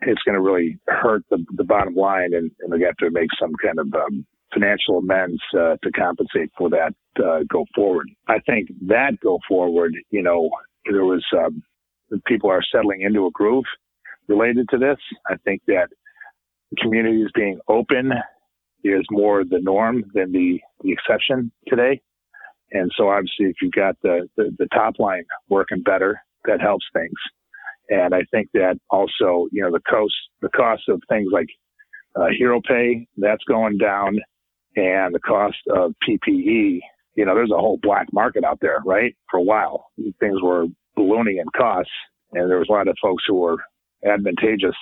it's 0.00 0.22
going 0.22 0.34
to 0.34 0.40
really 0.40 0.78
hurt 0.88 1.22
the, 1.30 1.44
the 1.56 1.64
bottom 1.64 1.94
line 1.94 2.32
and, 2.32 2.50
and 2.60 2.72
they 2.72 2.84
have 2.84 2.96
to 2.96 3.10
make 3.10 3.28
some 3.38 3.52
kind 3.62 3.78
of 3.78 3.92
um, 3.94 4.26
financial 4.52 4.98
amends 4.98 5.40
uh, 5.54 5.76
to 5.82 5.90
compensate 5.92 6.50
for 6.56 6.70
that 6.70 6.92
uh, 7.22 7.40
go 7.50 7.64
forward. 7.74 8.08
I 8.28 8.38
think 8.40 8.68
that 8.86 9.12
go 9.22 9.38
forward, 9.48 9.94
you 10.10 10.22
know, 10.22 10.50
there 10.90 11.04
was 11.04 11.24
um, 11.36 11.62
people 12.26 12.50
are 12.50 12.62
settling 12.72 13.02
into 13.02 13.26
a 13.26 13.30
groove 13.30 13.64
related 14.28 14.68
to 14.70 14.78
this. 14.78 14.98
I 15.28 15.36
think 15.44 15.62
that 15.66 15.88
communities 16.78 17.28
being 17.34 17.60
open 17.68 18.12
is 18.84 19.04
more 19.10 19.44
the 19.44 19.60
norm 19.60 20.04
than 20.14 20.32
the, 20.32 20.60
the 20.82 20.92
exception 20.92 21.52
today. 21.68 22.00
And 22.72 22.90
so 22.96 23.08
obviously 23.08 23.46
if 23.46 23.56
you've 23.60 23.72
got 23.72 23.96
the, 24.02 24.28
the, 24.36 24.54
the 24.58 24.68
top 24.72 24.94
line 24.98 25.24
working 25.48 25.82
better, 25.82 26.20
that 26.44 26.60
helps 26.60 26.86
things. 26.92 27.12
And 27.88 28.14
I 28.14 28.22
think 28.30 28.48
that 28.54 28.78
also, 28.90 29.48
you 29.50 29.62
know, 29.62 29.72
the 29.72 29.80
cost, 29.80 30.14
the 30.40 30.48
cost 30.50 30.82
of 30.88 31.02
things 31.08 31.28
like 31.32 31.48
uh, 32.14 32.28
hero 32.36 32.60
pay, 32.66 33.06
that's 33.16 33.42
going 33.48 33.78
down 33.78 34.18
and 34.76 35.14
the 35.14 35.20
cost 35.20 35.58
of 35.74 35.92
PPE, 36.08 36.80
you 37.16 37.24
know, 37.24 37.34
there's 37.34 37.50
a 37.52 37.58
whole 37.58 37.78
black 37.82 38.06
market 38.12 38.44
out 38.44 38.58
there, 38.60 38.80
right? 38.86 39.14
For 39.30 39.38
a 39.38 39.42
while, 39.42 39.86
things 40.20 40.40
were 40.42 40.66
ballooning 40.96 41.38
in 41.38 41.46
costs 41.56 41.92
and 42.32 42.50
there 42.50 42.58
was 42.58 42.68
a 42.68 42.72
lot 42.72 42.88
of 42.88 42.96
folks 43.02 43.24
who 43.26 43.34
were 43.34 43.56
advantageous 44.04 44.76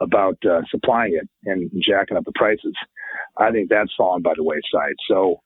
about 0.00 0.36
uh, 0.48 0.60
supplying 0.70 1.18
it 1.20 1.28
and 1.44 1.70
jacking 1.86 2.16
up 2.16 2.24
the 2.24 2.32
prices. 2.34 2.74
I 3.38 3.50
think 3.50 3.68
that's 3.68 3.92
fallen 3.96 4.22
by 4.22 4.34
the 4.36 4.44
wayside. 4.44 4.94
So 5.08 5.40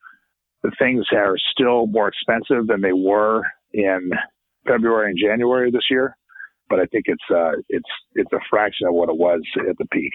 the 0.63 0.71
things 0.77 1.05
are 1.13 1.35
still 1.51 1.87
more 1.87 2.09
expensive 2.09 2.67
than 2.67 2.81
they 2.81 2.93
were 2.93 3.43
in 3.73 4.11
February 4.67 5.11
and 5.11 5.19
January 5.19 5.71
this 5.71 5.89
year, 5.89 6.15
but 6.69 6.79
I 6.79 6.85
think 6.85 7.05
it's 7.07 7.23
uh, 7.33 7.53
it's 7.69 7.89
it's 8.13 8.31
a 8.33 8.39
fraction 8.49 8.87
of 8.87 8.93
what 8.93 9.09
it 9.09 9.17
was 9.17 9.41
at 9.69 9.77
the 9.77 9.85
peak. 9.91 10.11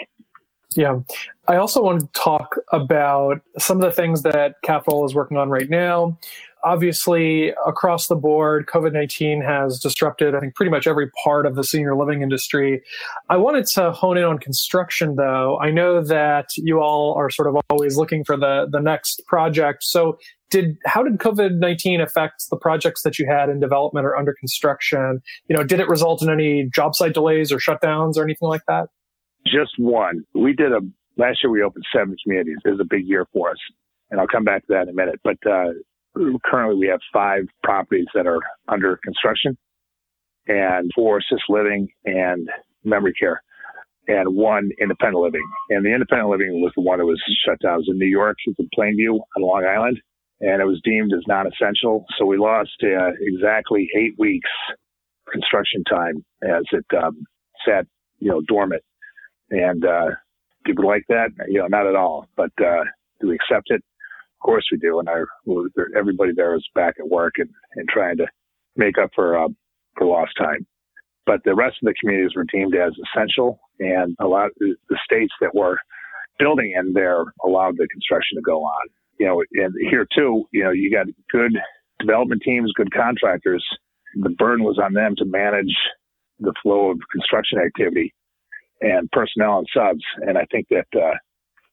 Yeah. 0.76 1.00
I 1.48 1.56
also 1.56 1.82
want 1.82 2.00
to 2.00 2.20
talk 2.20 2.56
about 2.72 3.40
some 3.58 3.78
of 3.78 3.82
the 3.82 3.92
things 3.92 4.22
that 4.22 4.56
Capital 4.62 5.04
is 5.04 5.14
working 5.14 5.36
on 5.36 5.48
right 5.48 5.70
now 5.70 6.18
obviously, 6.66 7.50
across 7.64 8.08
the 8.08 8.16
board, 8.16 8.66
COVID 8.66 8.92
19 8.92 9.40
has 9.40 9.78
disrupted, 9.78 10.34
I 10.34 10.40
think, 10.40 10.56
pretty 10.56 10.70
much 10.70 10.86
every 10.86 11.10
part 11.22 11.46
of 11.46 11.54
the 11.54 11.62
senior 11.62 11.96
living 11.96 12.22
industry. 12.22 12.82
I 13.30 13.36
wanted 13.36 13.66
to 13.68 13.92
hone 13.92 14.18
in 14.18 14.24
on 14.24 14.38
construction, 14.38 15.14
though. 15.14 15.58
I 15.60 15.70
know 15.70 16.02
that 16.02 16.50
you 16.56 16.80
all 16.80 17.14
are 17.14 17.30
sort 17.30 17.48
of 17.48 17.56
always 17.70 17.96
looking 17.96 18.24
for 18.24 18.36
the, 18.36 18.66
the 18.70 18.80
next 18.80 19.22
project. 19.26 19.84
So, 19.84 20.18
did 20.50 20.76
how 20.84 21.02
did 21.02 21.18
COVID 21.18 21.58
nineteen 21.58 22.00
affect 22.00 22.44
the 22.50 22.56
projects 22.56 23.02
that 23.02 23.18
you 23.18 23.26
had 23.26 23.48
in 23.48 23.60
development 23.60 24.06
or 24.06 24.16
under 24.16 24.34
construction? 24.34 25.20
You 25.48 25.56
know, 25.56 25.64
did 25.64 25.80
it 25.80 25.88
result 25.88 26.22
in 26.22 26.30
any 26.30 26.68
job 26.72 26.94
site 26.94 27.14
delays 27.14 27.50
or 27.50 27.58
shutdowns 27.58 28.16
or 28.16 28.22
anything 28.22 28.48
like 28.48 28.62
that? 28.68 28.88
Just 29.46 29.78
one. 29.78 30.24
We 30.34 30.52
did 30.52 30.72
a 30.72 30.80
last 31.16 31.38
year. 31.42 31.50
We 31.50 31.62
opened 31.62 31.84
seven 31.94 32.16
communities. 32.22 32.58
It 32.64 32.70
was 32.70 32.80
a 32.80 32.88
big 32.88 33.06
year 33.06 33.26
for 33.32 33.50
us, 33.50 33.58
and 34.10 34.20
I'll 34.20 34.26
come 34.26 34.44
back 34.44 34.66
to 34.66 34.74
that 34.74 34.82
in 34.82 34.88
a 34.90 34.92
minute. 34.92 35.20
But 35.22 35.38
uh, 35.48 35.72
currently 36.44 36.76
we 36.76 36.88
have 36.88 37.00
five 37.12 37.44
properties 37.62 38.06
that 38.14 38.26
are 38.26 38.40
under 38.68 38.98
construction 39.04 39.56
and 40.46 40.90
four 40.94 41.18
assisted 41.18 41.40
living 41.48 41.88
and 42.04 42.48
memory 42.84 43.12
care 43.12 43.42
and 44.08 44.36
one 44.36 44.70
independent 44.80 45.22
living. 45.22 45.44
And 45.70 45.84
the 45.84 45.92
independent 45.92 46.30
living 46.30 46.60
was 46.62 46.72
the 46.76 46.82
one 46.82 46.98
that 46.98 47.06
was 47.06 47.20
shut 47.44 47.58
down. 47.60 47.74
It 47.74 47.78
was 47.78 47.88
in 47.90 47.98
New 47.98 48.06
York. 48.06 48.36
It's 48.46 48.58
in 48.58 48.68
Plainview 48.76 49.18
on 49.36 49.42
Long 49.42 49.64
Island. 49.64 50.00
And 50.40 50.60
it 50.60 50.64
was 50.64 50.80
deemed 50.84 51.12
as 51.12 51.24
non-essential. 51.26 52.04
So 52.18 52.26
we 52.26 52.36
lost 52.36 52.70
uh, 52.82 53.10
exactly 53.20 53.88
eight 53.98 54.14
weeks 54.18 54.50
construction 55.32 55.82
time 55.84 56.24
as 56.44 56.62
it 56.72 56.84
um, 56.96 57.24
sat, 57.66 57.86
you 58.18 58.30
know, 58.30 58.42
dormant. 58.46 58.82
And 59.50 59.84
uh, 59.84 60.10
people 60.64 60.86
like 60.86 61.04
that? 61.08 61.28
You 61.48 61.60
know, 61.60 61.66
not 61.68 61.86
at 61.86 61.96
all. 61.96 62.26
But 62.36 62.50
uh, 62.60 62.84
do 63.20 63.28
we 63.28 63.34
accept 63.34 63.70
it? 63.70 63.82
Of 64.40 64.44
course 64.44 64.66
we 64.70 64.78
do, 64.78 64.98
and 65.00 65.08
our 65.08 65.26
everybody 65.96 66.32
there 66.34 66.54
is 66.54 66.68
back 66.74 66.96
at 66.98 67.08
work 67.08 67.34
and, 67.38 67.48
and 67.74 67.88
trying 67.88 68.18
to 68.18 68.26
make 68.76 68.98
up 68.98 69.10
for 69.14 69.38
uh, 69.38 69.48
for 69.96 70.06
lost 70.06 70.32
time. 70.38 70.66
But 71.24 71.40
the 71.44 71.54
rest 71.54 71.76
of 71.82 71.86
the 71.86 71.94
communities 71.98 72.36
were 72.36 72.44
deemed 72.52 72.74
as 72.76 72.92
essential, 73.14 73.58
and 73.80 74.14
a 74.20 74.26
lot 74.26 74.46
of 74.46 74.52
the 74.58 74.98
states 75.04 75.32
that 75.40 75.54
were 75.54 75.78
building 76.38 76.74
in 76.78 76.92
there 76.92 77.24
allowed 77.44 77.76
the 77.78 77.88
construction 77.88 78.36
to 78.36 78.42
go 78.42 78.62
on. 78.62 78.88
You 79.18 79.26
know, 79.26 79.42
and 79.54 79.72
here 79.90 80.06
too, 80.14 80.44
you 80.52 80.62
know, 80.62 80.70
you 80.70 80.92
got 80.92 81.06
good 81.32 81.52
development 81.98 82.42
teams, 82.44 82.72
good 82.76 82.92
contractors. 82.92 83.64
The 84.14 84.30
burden 84.30 84.64
was 84.64 84.78
on 84.82 84.92
them 84.92 85.14
to 85.16 85.24
manage 85.24 85.74
the 86.38 86.52
flow 86.62 86.90
of 86.90 86.98
construction 87.10 87.58
activity 87.58 88.14
and 88.80 89.10
personnel 89.10 89.58
and 89.58 89.66
subs. 89.74 90.04
And 90.20 90.38
I 90.38 90.44
think 90.50 90.68
that 90.70 90.86
uh, 90.94 91.14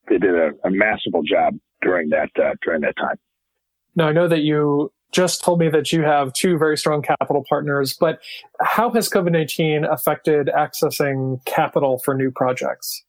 they 0.09 0.17
did 0.17 0.35
a, 0.35 0.51
a 0.65 0.69
masterful 0.69 1.23
job 1.23 1.55
during 1.81 2.09
that 2.09 2.29
uh, 2.41 2.53
during 2.63 2.81
that 2.81 2.95
time. 2.97 3.17
Now 3.95 4.07
I 4.07 4.11
know 4.11 4.27
that 4.27 4.41
you 4.41 4.91
just 5.11 5.43
told 5.43 5.59
me 5.59 5.69
that 5.69 5.91
you 5.91 6.01
have 6.01 6.33
two 6.33 6.57
very 6.57 6.77
strong 6.77 7.03
capital 7.03 7.45
partners, 7.47 7.95
but 7.99 8.19
how 8.61 8.89
has 8.91 9.09
COVID 9.09 9.31
nineteen 9.31 9.85
affected 9.85 10.47
accessing 10.47 11.43
capital 11.45 11.99
for 11.99 12.15
new 12.15 12.31
projects? 12.31 13.03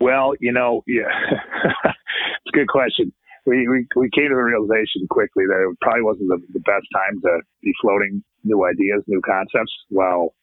Well, 0.00 0.34
you 0.40 0.52
know, 0.52 0.82
yeah, 0.86 1.08
it's 1.84 2.48
a 2.48 2.52
good 2.52 2.68
question. 2.68 3.12
We, 3.46 3.68
we, 3.68 3.86
we 3.94 4.10
came 4.10 4.28
to 4.28 4.34
the 4.34 4.42
realization 4.42 5.06
quickly 5.10 5.44
that 5.46 5.68
it 5.70 5.76
probably 5.82 6.02
wasn't 6.02 6.28
the, 6.28 6.40
the 6.54 6.60
best 6.60 6.86
time 6.94 7.20
to 7.20 7.40
be 7.62 7.72
floating 7.80 8.24
new 8.42 8.64
ideas, 8.64 9.02
new 9.06 9.20
concepts 9.20 9.72
while 9.90 10.34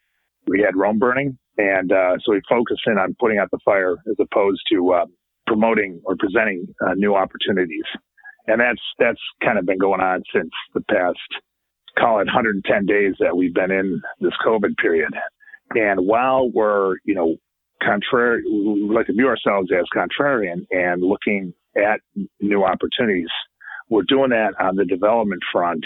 we 0.48 0.62
had 0.62 0.76
Rome 0.76 1.00
burning. 1.00 1.38
And 1.58 1.92
uh, 1.92 2.18
so 2.24 2.34
we 2.34 2.42
focus 2.50 2.78
in 2.88 2.98
on 2.98 3.16
putting 3.20 3.38
out 3.38 3.50
the 3.52 3.60
fire 3.64 3.98
as 4.10 4.16
opposed 4.20 4.62
to 4.72 4.94
um, 4.94 5.14
promoting 5.48 6.02
or 6.06 6.16
presenting 6.18 6.68
uh, 6.86 6.94
new 6.96 7.16
opportunities. 7.16 7.84
And 8.48 8.60
that's, 8.60 8.82
that's 8.98 9.20
kind 9.44 9.60
of 9.60 9.66
been 9.66 9.78
going 9.78 10.02
on 10.02 10.24
since 10.34 10.50
the 10.74 10.82
past, 10.90 11.20
call 11.98 12.20
it 12.20 12.26
110 12.26 12.86
days 12.86 13.16
that 13.20 13.36
we've 13.36 13.54
been 13.54 13.72
in 13.72 14.02
this 14.20 14.34
COVID 14.46 14.78
period. 14.78 15.14
And 15.76 16.06
while 16.06 16.50
we're, 16.50 16.96
you 17.06 17.14
know, 17.14 17.36
contrary, 17.84 18.44
we 18.46 18.90
like 18.94 19.08
to 19.08 19.14
view 19.14 19.28
ourselves 19.28 19.70
as 19.72 19.86
contrarian 19.96 20.66
and 20.72 21.02
looking 21.02 21.54
at 21.76 22.00
new 22.40 22.64
opportunities, 22.64 23.30
we're 23.90 24.04
doing 24.08 24.30
that 24.30 24.54
on 24.60 24.76
the 24.76 24.86
development 24.86 25.42
front 25.52 25.84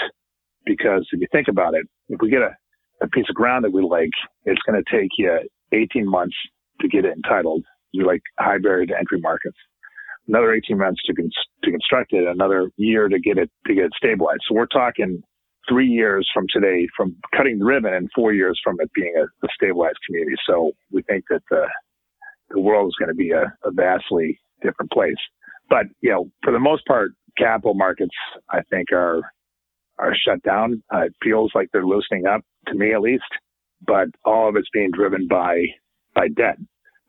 because 0.65 1.07
if 1.12 1.19
you 1.19 1.27
think 1.31 1.48
about 1.48 1.74
it, 1.74 1.86
if 2.10 2.19
we 2.22 2.29
get 2.29 2.41
a, 2.41 2.55
a 3.01 3.07
piece 3.10 3.25
of 3.29 3.36
ground 3.36 3.65
that 3.65 3.74
we 3.74 3.81
like, 3.81 4.10
it's 4.45 4.62
going 4.67 4.81
to 4.81 4.98
take 4.98 5.10
you 5.17 5.39
18 5.75 6.10
months 6.10 6.36
to 6.82 6.88
get 6.88 7.05
it 7.05 7.13
entitled 7.15 7.63
You 7.91 8.05
like 8.05 8.22
high 8.39 8.58
barrier 8.60 8.86
to 8.88 8.98
entry 8.98 9.20
markets. 9.20 9.58
Another 10.27 10.53
18 10.53 10.77
months 10.77 11.01
to, 11.05 11.13
con- 11.13 11.29
to 11.63 11.72
construct 11.72 12.13
it, 12.13 12.27
another 12.27 12.72
year 12.77 13.08
to 13.08 13.20
get 13.20 13.38
it 13.38 13.51
to 13.67 13.75
get 13.75 13.86
it 13.86 13.94
stabilized. 13.98 14.41
So 14.48 14.55
we're 14.55 14.65
talking 14.67 15.22
three 15.70 15.88
years 15.88 16.29
from 16.34 16.46
today, 16.51 16.88
from 16.98 17.15
cutting 17.36 17.60
the 17.60 17.65
ribbon, 17.65 17.94
and 17.94 18.10
four 18.15 18.34
years 18.34 18.60
from 18.63 18.77
it 18.79 18.91
being 18.96 19.13
a, 19.17 19.24
a 19.24 19.50
stabilized 19.55 20.00
community. 20.08 20.36
So 20.48 20.72
we 20.91 21.03
think 21.03 21.25
that 21.29 21.41
the 21.51 21.65
the 22.51 22.62
world 22.62 22.88
is 22.88 22.96
going 23.00 23.10
to 23.10 23.15
be 23.15 23.32
a, 23.32 23.53
a 23.63 23.72
vastly 23.72 24.39
different 24.63 24.91
place. 24.91 25.15
But 25.70 25.86
you 26.01 26.12
know, 26.12 26.32
for 26.44 26.53
the 26.53 26.60
most 26.60 26.86
part, 26.86 27.12
capital 27.38 27.74
markets 27.74 28.15
I 28.51 28.62
think 28.70 28.91
are 28.91 29.22
are 29.98 30.15
shut 30.15 30.41
down. 30.44 30.84
Uh, 30.94 31.05
it 31.05 31.13
feels 31.24 31.51
like 31.55 31.70
they're 31.72 31.86
loosening 31.86 32.25
up 32.25 32.41
to 32.67 32.75
me 32.75 32.94
at 32.94 33.01
least, 33.01 33.24
but 33.85 34.07
all 34.23 34.49
of 34.49 34.55
it's 34.55 34.69
being 34.73 34.91
driven 34.91 35.27
by 35.27 35.63
by 36.13 36.27
debt 36.29 36.57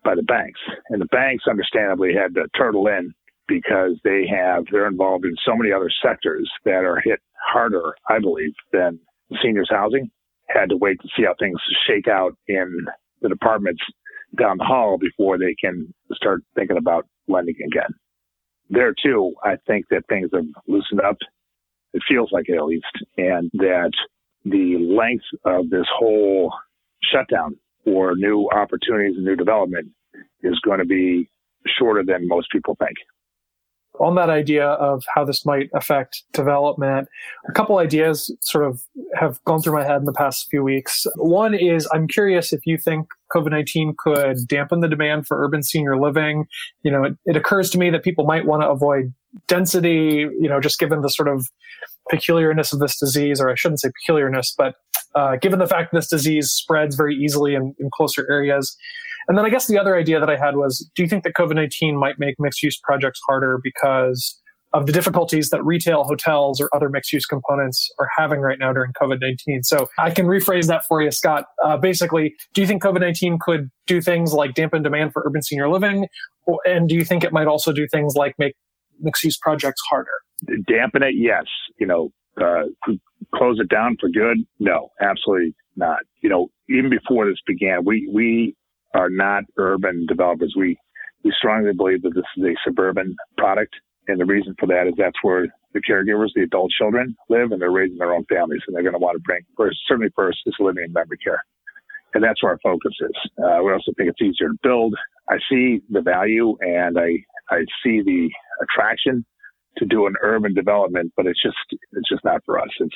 by 0.05 0.15
the 0.15 0.23
banks. 0.23 0.61
And 0.89 1.01
the 1.01 1.07
banks 1.07 1.45
understandably 1.49 2.13
had 2.15 2.35
to 2.35 2.47
turtle 2.57 2.87
in 2.87 3.13
because 3.49 3.99
they 4.05 4.27
have, 4.29 4.65
they're 4.71 4.89
involved 4.89 5.25
in 5.25 5.35
so 5.45 5.55
many 5.57 5.73
other 5.73 5.91
sectors 6.05 6.51
that 6.65 6.85
are 6.85 7.01
hit 7.05 7.21
harder, 7.53 7.95
I 8.09 8.19
believe, 8.19 8.53
than 8.73 8.99
seniors 9.43 9.69
housing. 9.71 10.11
Had 10.49 10.71
to 10.71 10.77
wait 10.77 11.01
to 11.03 11.09
see 11.17 11.25
how 11.25 11.35
things 11.39 11.59
shake 11.87 12.09
out 12.09 12.37
in 12.47 12.87
the 13.21 13.29
departments 13.29 13.83
down 14.39 14.59
the 14.59 14.65
hall 14.65 14.97
before 14.99 15.39
they 15.39 15.55
can 15.61 15.93
start 16.13 16.43
thinking 16.55 16.77
about 16.77 17.07
lending 17.29 17.57
again. 17.57 17.91
There 18.71 18.95
too, 19.01 19.35
I 19.45 19.57
think 19.67 19.87
that 19.91 20.03
things 20.09 20.31
have 20.33 20.45
loosened 20.67 21.01
up. 21.01 21.17
It 21.95 22.03
feels 22.09 22.31
like 22.33 22.49
it 22.49 22.57
at 22.57 22.65
least, 22.65 22.85
and 23.17 23.51
that 23.55 23.93
the 24.45 24.77
length 24.79 25.25
of 25.45 25.71
this 25.71 25.87
whole 25.97 26.53
shutdown 27.03 27.57
or 27.85 28.15
new 28.17 28.49
opportunities 28.55 29.17
and 29.17 29.25
new 29.25 29.37
development 29.37 29.89
is 30.43 30.59
going 30.65 30.79
to 30.79 30.85
be 30.85 31.29
shorter 31.79 32.03
than 32.05 32.27
most 32.29 32.51
people 32.51 32.77
think 32.79 32.97
on 34.01 34.15
that 34.17 34.31
idea 34.31 34.67
of 34.67 35.05
how 35.15 35.25
this 35.25 35.45
might 35.45 35.69
affect 35.75 36.23
development, 36.33 37.09
a 37.49 37.53
couple 37.53 37.79
ideas 37.79 38.35
sort 38.43 38.65
of 38.65 38.83
have 39.15 39.43
gone 39.45 39.61
through 39.61 39.75
my 39.75 39.85
head 39.85 39.99
in 39.99 40.05
the 40.05 40.13
past 40.13 40.49
few 40.51 40.63
weeks. 40.63 41.07
One 41.17 41.55
is 41.55 41.89
I'm 41.93 42.09
curious 42.09 42.53
if 42.53 42.67
you 42.67 42.79
think 42.79 43.09
COVID 43.35 43.51
19 43.51 43.95
could 43.99 44.39
dampen 44.47 44.81
the 44.81 44.89
demand 44.89 45.27
for 45.27 45.43
urban 45.43 45.63
senior 45.63 45.99
living. 45.99 46.47
You 46.83 46.91
know, 46.91 47.05
it, 47.05 47.17
it 47.25 47.37
occurs 47.37 47.71
to 47.71 47.79
me 47.79 47.91
that 47.91 48.05
people 48.05 48.25
might 48.25 48.47
want 48.47 48.63
to 48.63 48.69
avoid 48.69 49.13
density, 49.49 50.27
you 50.41 50.49
know, 50.49 50.61
just 50.61 50.79
given 50.79 51.03
the 51.03 51.11
sort 51.11 51.29
of 51.29 51.49
peculiarness 52.11 52.73
of 52.73 52.79
this 52.79 52.99
disease, 52.99 53.41
or 53.41 53.51
I 53.51 53.55
shouldn't 53.55 53.81
say 53.81 53.91
peculiarness, 54.03 54.55
but 54.57 54.75
uh, 55.15 55.37
given 55.37 55.59
the 55.59 55.67
fact 55.67 55.93
that 55.93 55.99
this 55.99 56.09
disease 56.09 56.51
spreads 56.51 56.95
very 56.95 57.15
easily 57.15 57.55
in, 57.55 57.75
in 57.79 57.89
closer 57.93 58.27
areas. 58.31 58.77
And 59.29 59.37
then 59.37 59.45
I 59.45 59.51
guess 59.51 59.67
the 59.67 59.79
other 59.79 59.97
idea 59.97 60.21
that 60.21 60.31
I 60.31 60.37
had 60.37 60.57
was 60.57 60.89
do 60.95 61.03
you 61.03 61.09
think 61.09 61.25
that 61.25 61.33
COVID 61.35 61.55
19 61.55 61.99
might 61.99 62.19
make 62.19 62.37
mixed 62.39 62.63
use 62.63 62.79
projects 62.79 63.21
harder 63.27 63.59
because 63.63 64.41
of 64.73 64.85
the 64.87 64.93
difficulties 64.93 65.49
that 65.51 65.65
retail, 65.65 66.05
hotels, 66.05 66.61
or 66.61 66.69
other 66.75 66.91
mixed 66.91 67.13
use 67.13 67.25
components 67.25 67.89
are 67.99 68.09
having 68.17 68.41
right 68.41 68.59
now 68.59 68.73
during 68.73 68.93
COVID 69.01 69.19
19? 69.21 69.63
So 69.63 69.89
I 69.99 70.11
can 70.11 70.27
rephrase 70.27 70.67
that 70.67 70.85
for 70.87 71.01
you, 71.01 71.11
Scott. 71.11 71.47
Uh, 71.65 71.77
basically, 71.77 72.35
do 72.53 72.61
you 72.61 72.67
think 72.67 72.83
COVID 72.83 73.01
19 73.01 73.39
could 73.41 73.71
do 73.87 74.01
things 74.01 74.33
like 74.33 74.55
dampen 74.55 74.83
demand 74.83 75.13
for 75.13 75.23
urban 75.27 75.43
senior 75.43 75.69
living? 75.69 76.07
And 76.65 76.89
do 76.89 76.95
you 76.95 77.05
think 77.05 77.25
it 77.25 77.33
might 77.33 77.47
also 77.47 77.73
do 77.73 77.89
things 77.91 78.15
like 78.15 78.35
make 78.39 78.55
mixed 79.01 79.25
use 79.25 79.39
projects 79.39 79.81
harder? 79.89 80.21
Dampen 80.45 81.03
it, 81.03 81.15
yes. 81.17 81.45
You 81.79 81.87
know, 81.87 82.13
uh, 82.41 82.65
close 83.35 83.59
it 83.61 83.69
down 83.69 83.97
for 84.01 84.09
good? 84.09 84.39
No, 84.59 84.91
absolutely 85.01 85.55
not. 85.77 86.01
You 86.23 86.29
know, 86.29 86.49
even 86.69 86.91
before 86.91 87.27
this 87.27 87.39
began, 87.47 87.85
we, 87.85 88.09
we 88.13 88.55
are 88.95 89.11
not 89.11 89.45
urban 89.57 90.07
developers. 90.07 90.55
We 90.57 90.79
we 91.25 91.33
strongly 91.37 91.73
believe 91.73 92.03
that 92.03 92.15
this 92.15 92.25
is 92.37 92.45
a 92.45 92.55
suburban 92.65 93.17
product, 93.37 93.75
and 94.07 94.21
the 94.21 94.25
reason 94.25 94.55
for 94.61 94.67
that 94.69 94.87
is 94.87 94.95
that's 94.97 95.17
where 95.23 95.49
the 95.73 95.81
caregivers, 95.81 96.29
the 96.37 96.43
adult 96.43 96.71
children, 96.71 97.17
live, 97.29 97.51
and 97.51 97.61
they're 97.61 97.73
raising 97.73 97.99
their 97.99 98.15
own 98.15 98.25
families, 98.27 98.61
and 98.67 98.77
they're 98.77 98.85
going 98.85 98.93
to 98.95 99.01
want 99.01 99.17
to 99.17 99.23
bring 99.23 99.41
first, 99.57 99.79
certainly 99.89 100.11
first, 100.15 100.39
is 100.47 100.55
living 100.61 100.85
in 100.85 100.93
memory 100.93 101.19
care, 101.19 101.43
and 102.15 102.23
that's 102.23 102.41
where 102.43 102.53
our 102.53 102.59
focus 102.63 102.93
is. 103.01 103.31
Uh, 103.39 103.61
we 103.65 103.73
also 103.73 103.93
think 103.97 104.09
it's 104.09 104.23
easier 104.23 104.51
to 104.51 104.59
build. 104.63 104.95
I 105.29 105.39
see 105.51 105.81
the 105.91 106.01
value, 106.01 106.57
and 106.61 106.97
I 106.99 107.17
I 107.51 107.65
see 107.83 108.03
the 108.03 108.31
attraction 108.63 109.25
to 109.79 109.85
do 109.85 110.07
an 110.07 110.15
urban 110.23 110.55
development, 110.55 111.13
but 111.17 111.27
it's 111.27 111.43
just 111.43 111.57
it's 111.71 112.09
just 112.09 112.25
not 112.25 112.43
for 112.45 112.59
us. 112.59 112.71
It's 112.81 112.95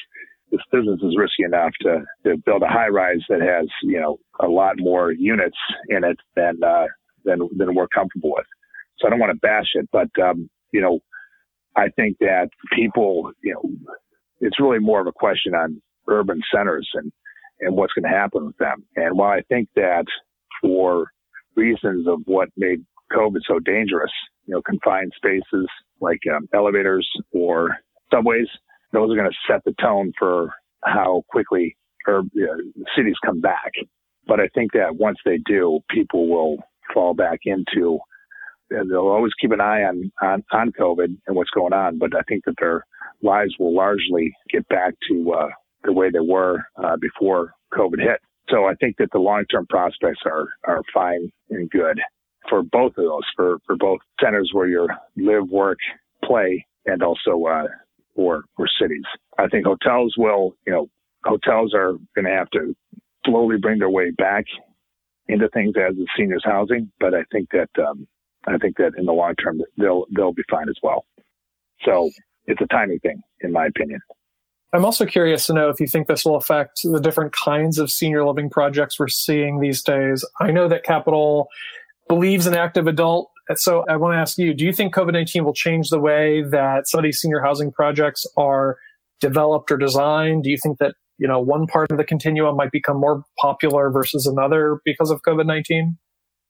this 0.51 0.61
business 0.73 1.01
is 1.03 1.17
risky 1.17 1.45
enough 1.45 1.73
to, 1.83 2.05
to 2.25 2.37
build 2.45 2.63
a 2.63 2.69
high 2.69 2.89
rise 2.89 3.21
that 3.29 3.41
has, 3.41 3.69
you 3.83 4.01
know, 4.01 4.19
a 4.41 4.49
lot 4.49 4.75
more 4.79 5.13
units 5.13 5.57
in 5.89 6.05
it 6.05 6.19
than, 6.35 6.59
uh, 6.65 6.87
than, 7.25 7.49
than 7.57 7.75
we're 7.75 7.89
comfortable 7.89 8.33
with. 8.35 8.47
So 8.99 9.07
I 9.07 9.11
don't 9.11 9.21
want 9.21 9.33
to 9.33 9.39
bash 9.39 9.69
it, 9.75 9.89
but, 9.93 10.09
um, 10.23 10.51
you 10.73 10.81
know, 10.81 11.01
I 11.77 11.89
think 11.95 12.19
that 12.19 12.49
people, 12.75 13.31
you 13.43 13.55
know, 13.55 13.95
it's 14.41 14.59
really 14.61 14.81
more 14.81 15.01
of 15.01 15.07
a 15.07 15.13
question 15.13 15.55
on 15.55 15.81
urban 16.09 16.41
centers 16.53 16.89
and, 16.95 17.13
and 17.61 17.77
what's 17.77 17.93
going 17.93 18.11
to 18.11 18.19
happen 18.19 18.47
with 18.47 18.57
them. 18.57 18.85
And 18.97 19.17
while 19.17 19.31
I 19.31 19.43
think 19.43 19.69
that 19.77 20.05
for 20.61 21.11
reasons 21.55 22.09
of 22.09 22.23
what 22.25 22.49
made 22.57 22.85
COVID 23.13 23.41
so 23.47 23.61
dangerous, 23.61 24.11
you 24.47 24.55
know, 24.55 24.63
confined 24.63 25.13
spaces 25.15 25.69
like 26.01 26.21
um, 26.35 26.49
elevators 26.55 27.09
or 27.33 27.77
subways, 28.13 28.49
those 28.93 29.11
are 29.11 29.17
going 29.17 29.31
to 29.31 29.53
set 29.53 29.63
the 29.65 29.75
tone 29.81 30.13
for 30.19 30.51
how 30.85 31.23
quickly 31.29 31.77
or, 32.07 32.23
cities 32.97 33.17
come 33.25 33.41
back. 33.41 33.73
But 34.27 34.41
I 34.41 34.49
think 34.55 34.73
that 34.73 34.97
once 34.97 35.19
they 35.25 35.39
do, 35.45 35.81
people 35.91 36.29
will 36.29 36.59
fall 36.95 37.15
back 37.15 37.41
into. 37.45 37.99
They'll 38.71 39.09
always 39.09 39.33
keep 39.41 39.51
an 39.51 39.61
eye 39.61 39.83
on, 39.83 40.13
on 40.23 40.45
on 40.53 40.73
COVID 40.73 41.17
and 41.27 41.37
what's 41.37 41.51
going 41.51 41.73
on, 41.73 41.99
but 41.99 42.15
I 42.15 42.23
think 42.29 42.45
that 42.45 42.55
their 42.61 42.87
lives 43.21 43.53
will 43.59 43.75
largely 43.75 44.33
get 44.49 44.67
back 44.69 44.95
to 45.09 45.33
uh, 45.33 45.49
the 45.83 45.93
way 45.93 46.11
they 46.11 46.21
were 46.21 46.65
uh, 46.83 46.97
before 47.01 47.53
COVID 47.75 48.01
hit. 48.01 48.21
So 48.49 48.67
I 48.67 48.75
think 48.75 48.97
that 48.99 49.09
the 49.13 49.19
long 49.19 49.45
term 49.51 49.67
prospects 49.69 50.21
are 50.25 50.47
are 50.65 50.83
fine 50.95 51.31
and 51.51 51.69
good 51.71 52.01
for 52.49 52.63
both 52.63 52.93
of 52.97 53.05
those 53.05 53.25
for 53.37 53.59
for 53.67 53.77
both 53.77 54.01
centers 54.23 54.51
where 54.53 54.67
you 54.67 54.89
live, 55.17 55.49
work, 55.49 55.79
play, 56.25 56.67
and 56.87 57.03
also 57.03 57.45
uh, 57.45 57.67
for 58.15 58.45
for 58.57 58.67
cities. 58.81 59.05
I 59.39 59.49
think 59.49 59.67
hotels 59.67 60.15
will, 60.17 60.57
you 60.67 60.73
know, 60.73 60.89
hotels 61.25 61.73
are 61.75 61.93
going 62.15 62.25
to 62.25 62.31
have 62.31 62.51
to 62.51 62.75
slowly 63.25 63.57
bring 63.59 63.79
their 63.79 63.91
way 63.91 64.11
back 64.11 64.45
into 65.29 65.49
things 65.51 65.75
as 65.77 65.97
the 65.97 66.07
seniors 66.17 66.43
housing, 66.45 66.91
but 66.99 67.15
I 67.15 67.23
think 67.31 67.51
that 67.51 67.71
um, 67.79 68.07
I 68.47 68.59
think 68.59 68.77
that 68.79 68.93
in 68.97 69.07
the 69.07 69.13
long 69.13 69.35
term 69.37 69.61
they'll 69.77 70.07
they'll 70.15 70.33
be 70.33 70.43
fine 70.51 70.69
as 70.69 70.77
well. 70.83 71.05
So 71.85 72.11
it's 72.47 72.61
a 72.61 72.67
timing 72.67 72.99
thing, 73.01 73.23
in 73.41 73.53
my 73.53 73.67
opinion. 73.67 74.01
I'm 74.73 74.85
also 74.85 75.05
curious 75.05 75.47
to 75.47 75.53
know 75.53 75.69
if 75.69 75.81
you 75.81 75.89
think 75.89 76.07
this 76.07 76.25
will 76.25 76.37
affect 76.37 76.83
the 76.85 77.01
different 77.01 77.33
kinds 77.33 77.79
of 77.79 77.91
senior 77.91 78.25
living 78.25 78.49
projects 78.49 79.01
we're 79.01 79.09
seeing 79.09 79.59
these 79.59 79.83
days. 79.83 80.25
I 80.41 80.53
know 80.53 80.69
that 80.69 80.85
Capital 80.85 81.49
believes 82.11 82.47
an 82.47 82.55
active 82.55 82.87
adult 82.87 83.31
so 83.57 83.85
I 83.89 83.97
want 83.97 84.15
to 84.15 84.19
ask 84.19 84.39
you, 84.39 84.55
do 84.55 84.65
you 84.65 84.73
think 84.73 84.95
COVID-19 84.95 85.45
will 85.45 85.55
change 85.55 85.89
the 85.89 85.99
way 85.99 86.43
that 86.43 86.89
some 86.89 86.99
of 87.01 87.05
these 87.05 87.19
senior 87.19 87.41
housing 87.41 87.73
projects 87.73 88.27
are 88.37 88.77
developed 89.21 89.71
or 89.71 89.77
designed? 89.77 90.45
Do 90.45 90.51
you 90.51 90.59
think 90.63 90.79
that, 90.79 90.95
you 91.19 91.27
know, 91.27 91.41
one 91.41 91.67
part 91.67 91.91
of 91.91 91.99
the 91.99 92.05
continuum 92.05 92.57
might 92.57 92.71
become 92.71 92.99
more 92.99 93.25
popular 93.41 93.91
versus 93.91 94.27
another 94.27 94.81
because 94.85 95.11
of 95.11 95.21
COVID-19? 95.27 95.97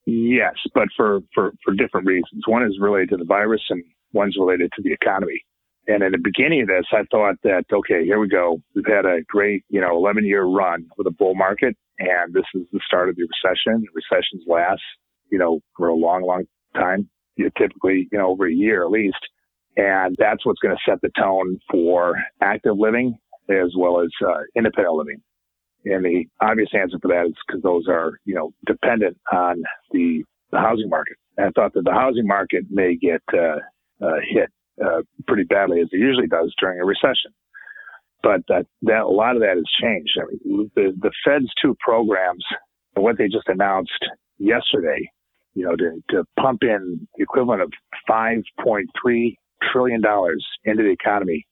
Yes, 0.05 0.53
but 0.73 0.87
for, 0.95 1.19
for, 1.33 1.53
for 1.63 1.73
different 1.73 2.07
reasons. 2.07 2.43
One 2.47 2.63
is 2.63 2.77
related 2.79 3.09
to 3.09 3.17
the 3.17 3.25
virus 3.25 3.61
and 3.69 3.83
one's 4.13 4.35
related 4.39 4.71
to 4.75 4.81
the 4.83 4.93
economy. 4.93 5.41
And 5.87 6.03
in 6.03 6.11
the 6.11 6.19
beginning 6.19 6.61
of 6.61 6.67
this, 6.67 6.85
I 6.91 7.03
thought 7.09 7.35
that, 7.43 7.65
okay, 7.73 8.05
here 8.05 8.19
we 8.19 8.27
go. 8.27 8.61
We've 8.75 8.85
had 8.85 9.05
a 9.05 9.21
great, 9.27 9.63
you 9.69 9.81
know, 9.81 9.95
11 9.97 10.25
year 10.25 10.43
run 10.43 10.85
with 10.97 11.07
a 11.07 11.11
bull 11.11 11.33
market. 11.33 11.75
And 11.97 12.33
this 12.33 12.45
is 12.53 12.63
the 12.71 12.79
start 12.85 13.09
of 13.09 13.15
the 13.15 13.23
recession. 13.23 13.85
Recessions 13.93 14.43
last, 14.47 14.81
you 15.31 15.39
know, 15.39 15.59
for 15.77 15.87
a 15.87 15.95
long, 15.95 16.23
long 16.23 16.43
time, 16.75 17.09
typically, 17.57 18.07
you 18.11 18.17
know, 18.17 18.29
over 18.29 18.47
a 18.47 18.53
year 18.53 18.83
at 18.83 18.91
least. 18.91 19.17
And 19.77 20.15
that's 20.19 20.45
what's 20.45 20.59
going 20.59 20.75
to 20.75 20.91
set 20.91 21.01
the 21.01 21.09
tone 21.17 21.57
for 21.71 22.15
active 22.41 22.77
living 22.77 23.17
as 23.49 23.73
well 23.77 24.01
as 24.01 24.09
uh, 24.25 24.41
independent 24.55 24.95
living. 24.95 25.21
And 25.85 26.05
the 26.05 26.25
obvious 26.41 26.69
answer 26.73 26.97
for 27.01 27.07
that 27.07 27.27
is 27.27 27.33
because 27.47 27.63
those 27.63 27.85
are, 27.87 28.11
you 28.25 28.35
know, 28.35 28.51
dependent 28.67 29.17
on 29.31 29.63
the, 29.91 30.23
the 30.51 30.59
housing 30.59 30.89
market. 30.89 31.17
And 31.37 31.47
I 31.47 31.49
thought 31.51 31.73
that 31.73 31.85
the 31.85 31.91
housing 31.91 32.27
market 32.27 32.65
may 32.69 32.95
get 32.95 33.21
uh, 33.33 33.57
uh, 34.05 34.19
hit 34.29 34.49
uh, 34.83 35.01
pretty 35.27 35.43
badly 35.43 35.81
as 35.81 35.87
it 35.91 35.97
usually 35.97 36.27
does 36.27 36.53
during 36.59 36.79
a 36.79 36.85
recession. 36.85 37.31
But 38.21 38.41
that, 38.49 38.67
that 38.83 39.01
a 39.01 39.07
lot 39.07 39.35
of 39.35 39.41
that 39.41 39.55
has 39.55 39.65
changed. 39.81 40.11
I 40.21 40.25
mean, 40.27 40.69
the, 40.75 40.93
the 41.01 41.11
Fed's 41.25 41.51
two 41.59 41.75
programs, 41.79 42.45
what 42.93 43.17
they 43.17 43.25
just 43.27 43.47
announced 43.47 44.05
yesterday 44.37 45.09
you 45.53 45.65
know, 45.65 45.75
to, 45.75 46.01
to 46.09 46.23
pump 46.39 46.63
in 46.63 47.07
the 47.15 47.23
equivalent 47.23 47.61
of 47.61 47.71
$5.3 48.09 49.35
trillion 49.71 50.01
into 50.63 50.83
the 50.83 50.89
economy. 50.89 51.45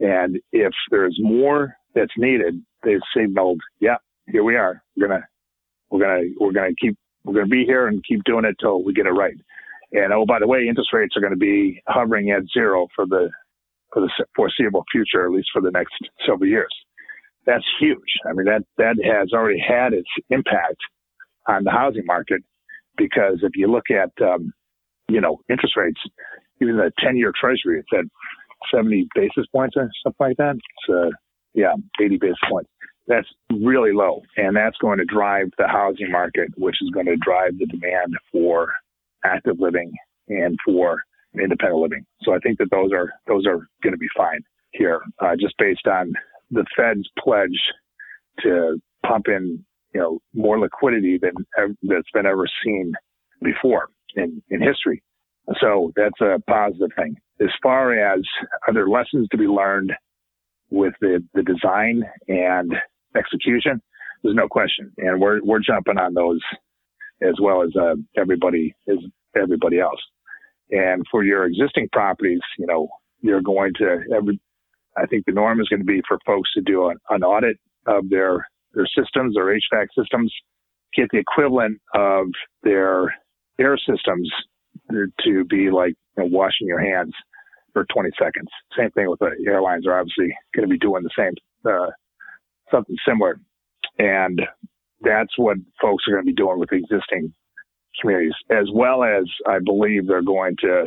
And 0.00 0.38
if 0.52 0.72
there's 0.90 1.16
more 1.20 1.74
that's 1.94 2.12
needed, 2.16 2.54
they've 2.82 3.00
signaled, 3.16 3.60
yeah, 3.80 3.96
here 4.26 4.42
we 4.44 4.56
are. 4.56 4.82
We're 4.96 5.08
going 5.08 5.20
to, 5.20 5.26
we're 5.90 6.00
going 6.00 6.22
to, 6.22 6.44
we're 6.44 6.52
going 6.52 6.74
to 6.74 6.86
keep, 6.86 6.96
we're 7.24 7.34
going 7.34 7.46
to 7.46 7.50
be 7.50 7.64
here 7.64 7.86
and 7.86 8.02
keep 8.08 8.24
doing 8.24 8.44
it 8.44 8.56
till 8.60 8.82
we 8.82 8.92
get 8.92 9.06
it 9.06 9.10
right. 9.10 9.34
And 9.92 10.12
oh, 10.12 10.24
by 10.26 10.38
the 10.38 10.46
way, 10.46 10.66
interest 10.66 10.92
rates 10.92 11.16
are 11.16 11.20
going 11.20 11.34
to 11.34 11.38
be 11.38 11.82
hovering 11.86 12.30
at 12.30 12.42
zero 12.52 12.88
for 12.96 13.06
the, 13.06 13.30
for 13.92 14.00
the 14.00 14.10
foreseeable 14.34 14.84
future, 14.90 15.26
at 15.26 15.32
least 15.32 15.50
for 15.52 15.60
the 15.60 15.70
next 15.70 15.94
several 16.26 16.48
years. 16.48 16.74
That's 17.44 17.64
huge. 17.78 17.98
I 18.26 18.32
mean, 18.32 18.46
that, 18.46 18.62
that 18.78 18.96
has 19.04 19.32
already 19.34 19.60
had 19.60 19.92
its 19.92 20.08
impact 20.30 20.78
on 21.46 21.64
the 21.64 21.70
housing 21.70 22.06
market 22.06 22.42
because 22.96 23.40
if 23.42 23.52
you 23.54 23.70
look 23.70 23.86
at 23.90 24.10
um, 24.24 24.52
you 25.08 25.20
know 25.20 25.40
interest 25.48 25.76
rates, 25.76 26.00
even 26.60 26.76
the 26.76 26.92
ten-year 26.98 27.32
Treasury, 27.38 27.80
it's 27.80 27.88
at 27.92 28.04
seventy 28.74 29.08
basis 29.14 29.46
points 29.52 29.76
or 29.76 29.90
something 30.02 30.26
like 30.28 30.36
that. 30.38 30.56
It's 30.56 30.94
uh, 30.94 31.10
yeah, 31.54 31.74
eighty 32.00 32.18
basis 32.18 32.38
points. 32.48 32.70
That's 33.08 33.28
really 33.50 33.92
low, 33.92 34.22
and 34.36 34.56
that's 34.56 34.76
going 34.78 34.98
to 34.98 35.04
drive 35.04 35.48
the 35.58 35.66
housing 35.66 36.10
market, 36.10 36.48
which 36.56 36.76
is 36.80 36.90
going 36.90 37.06
to 37.06 37.16
drive 37.16 37.58
the 37.58 37.66
demand 37.66 38.14
for 38.30 38.72
active 39.24 39.58
living 39.58 39.92
and 40.28 40.56
for 40.64 41.02
independent 41.34 41.80
living. 41.80 42.06
So 42.22 42.34
I 42.34 42.38
think 42.38 42.58
that 42.58 42.70
those 42.70 42.92
are 42.92 43.10
those 43.26 43.46
are 43.46 43.66
going 43.82 43.92
to 43.92 43.98
be 43.98 44.08
fine 44.16 44.40
here, 44.72 45.02
uh, 45.20 45.34
just 45.38 45.54
based 45.58 45.86
on 45.86 46.12
the 46.50 46.64
Fed's 46.76 47.08
pledge 47.18 47.58
to 48.40 48.80
pump 49.06 49.26
in 49.28 49.64
you 49.94 50.00
know, 50.00 50.18
more 50.34 50.58
liquidity 50.58 51.18
than 51.18 51.32
that's 51.82 52.10
been 52.12 52.26
ever 52.26 52.46
seen 52.64 52.92
before 53.42 53.88
in, 54.16 54.42
in 54.50 54.62
history. 54.62 55.02
So 55.60 55.92
that's 55.96 56.20
a 56.20 56.40
positive 56.48 56.90
thing. 56.96 57.16
As 57.40 57.48
far 57.62 57.92
as 57.92 58.20
are 58.66 58.74
there 58.74 58.88
lessons 58.88 59.28
to 59.32 59.36
be 59.36 59.46
learned 59.46 59.92
with 60.70 60.94
the, 61.00 61.22
the 61.34 61.42
design 61.42 62.04
and 62.28 62.72
execution? 63.16 63.82
there's 64.22 64.36
no 64.36 64.48
question, 64.48 64.92
and 64.98 65.20
we're 65.20 65.42
we're 65.42 65.60
jumping 65.60 65.98
on 65.98 66.14
those 66.14 66.40
as 67.22 67.34
well 67.40 67.62
as 67.62 67.70
uh, 67.76 67.94
everybody 68.16 68.74
is 68.86 68.98
everybody 69.36 69.80
else. 69.80 70.00
And 70.70 71.04
for 71.10 71.22
your 71.24 71.44
existing 71.44 71.88
properties, 71.92 72.40
you 72.58 72.66
know, 72.66 72.88
you're 73.20 73.42
going 73.42 73.72
to 73.78 74.00
every. 74.14 74.40
I 74.96 75.06
think 75.06 75.24
the 75.26 75.32
norm 75.32 75.60
is 75.60 75.68
going 75.68 75.80
to 75.80 75.86
be 75.86 76.02
for 76.06 76.18
folks 76.26 76.52
to 76.52 76.60
do 76.60 76.88
an, 76.88 76.98
an 77.08 77.22
audit 77.22 77.58
of 77.86 78.10
their 78.10 78.46
their 78.74 78.86
systems, 78.86 79.34
their 79.34 79.46
HVAC 79.46 79.86
systems, 79.98 80.32
get 80.94 81.08
the 81.12 81.18
equivalent 81.18 81.80
of 81.94 82.26
their 82.62 83.14
air 83.58 83.76
systems 83.78 84.30
to 85.24 85.44
be 85.44 85.70
like 85.70 85.94
you 86.16 86.24
know, 86.24 86.28
washing 86.30 86.66
your 86.66 86.80
hands 86.80 87.14
for 87.72 87.86
20 87.92 88.10
seconds. 88.18 88.48
Same 88.76 88.90
thing 88.90 89.08
with 89.08 89.20
the 89.20 89.32
airlines 89.46 89.86
are 89.86 89.98
obviously 89.98 90.34
going 90.54 90.68
to 90.68 90.72
be 90.72 90.78
doing 90.78 91.02
the 91.02 91.10
same, 91.16 91.32
uh, 91.70 91.90
something 92.70 92.96
similar. 93.06 93.40
And 93.98 94.42
that's 95.00 95.36
what 95.36 95.56
folks 95.80 96.04
are 96.06 96.12
going 96.12 96.24
to 96.24 96.30
be 96.30 96.34
doing 96.34 96.58
with 96.58 96.72
existing 96.72 97.32
communities, 98.00 98.34
as 98.50 98.66
well 98.72 99.04
as 99.04 99.24
I 99.46 99.58
believe 99.64 100.06
they're 100.06 100.22
going 100.22 100.56
to 100.60 100.86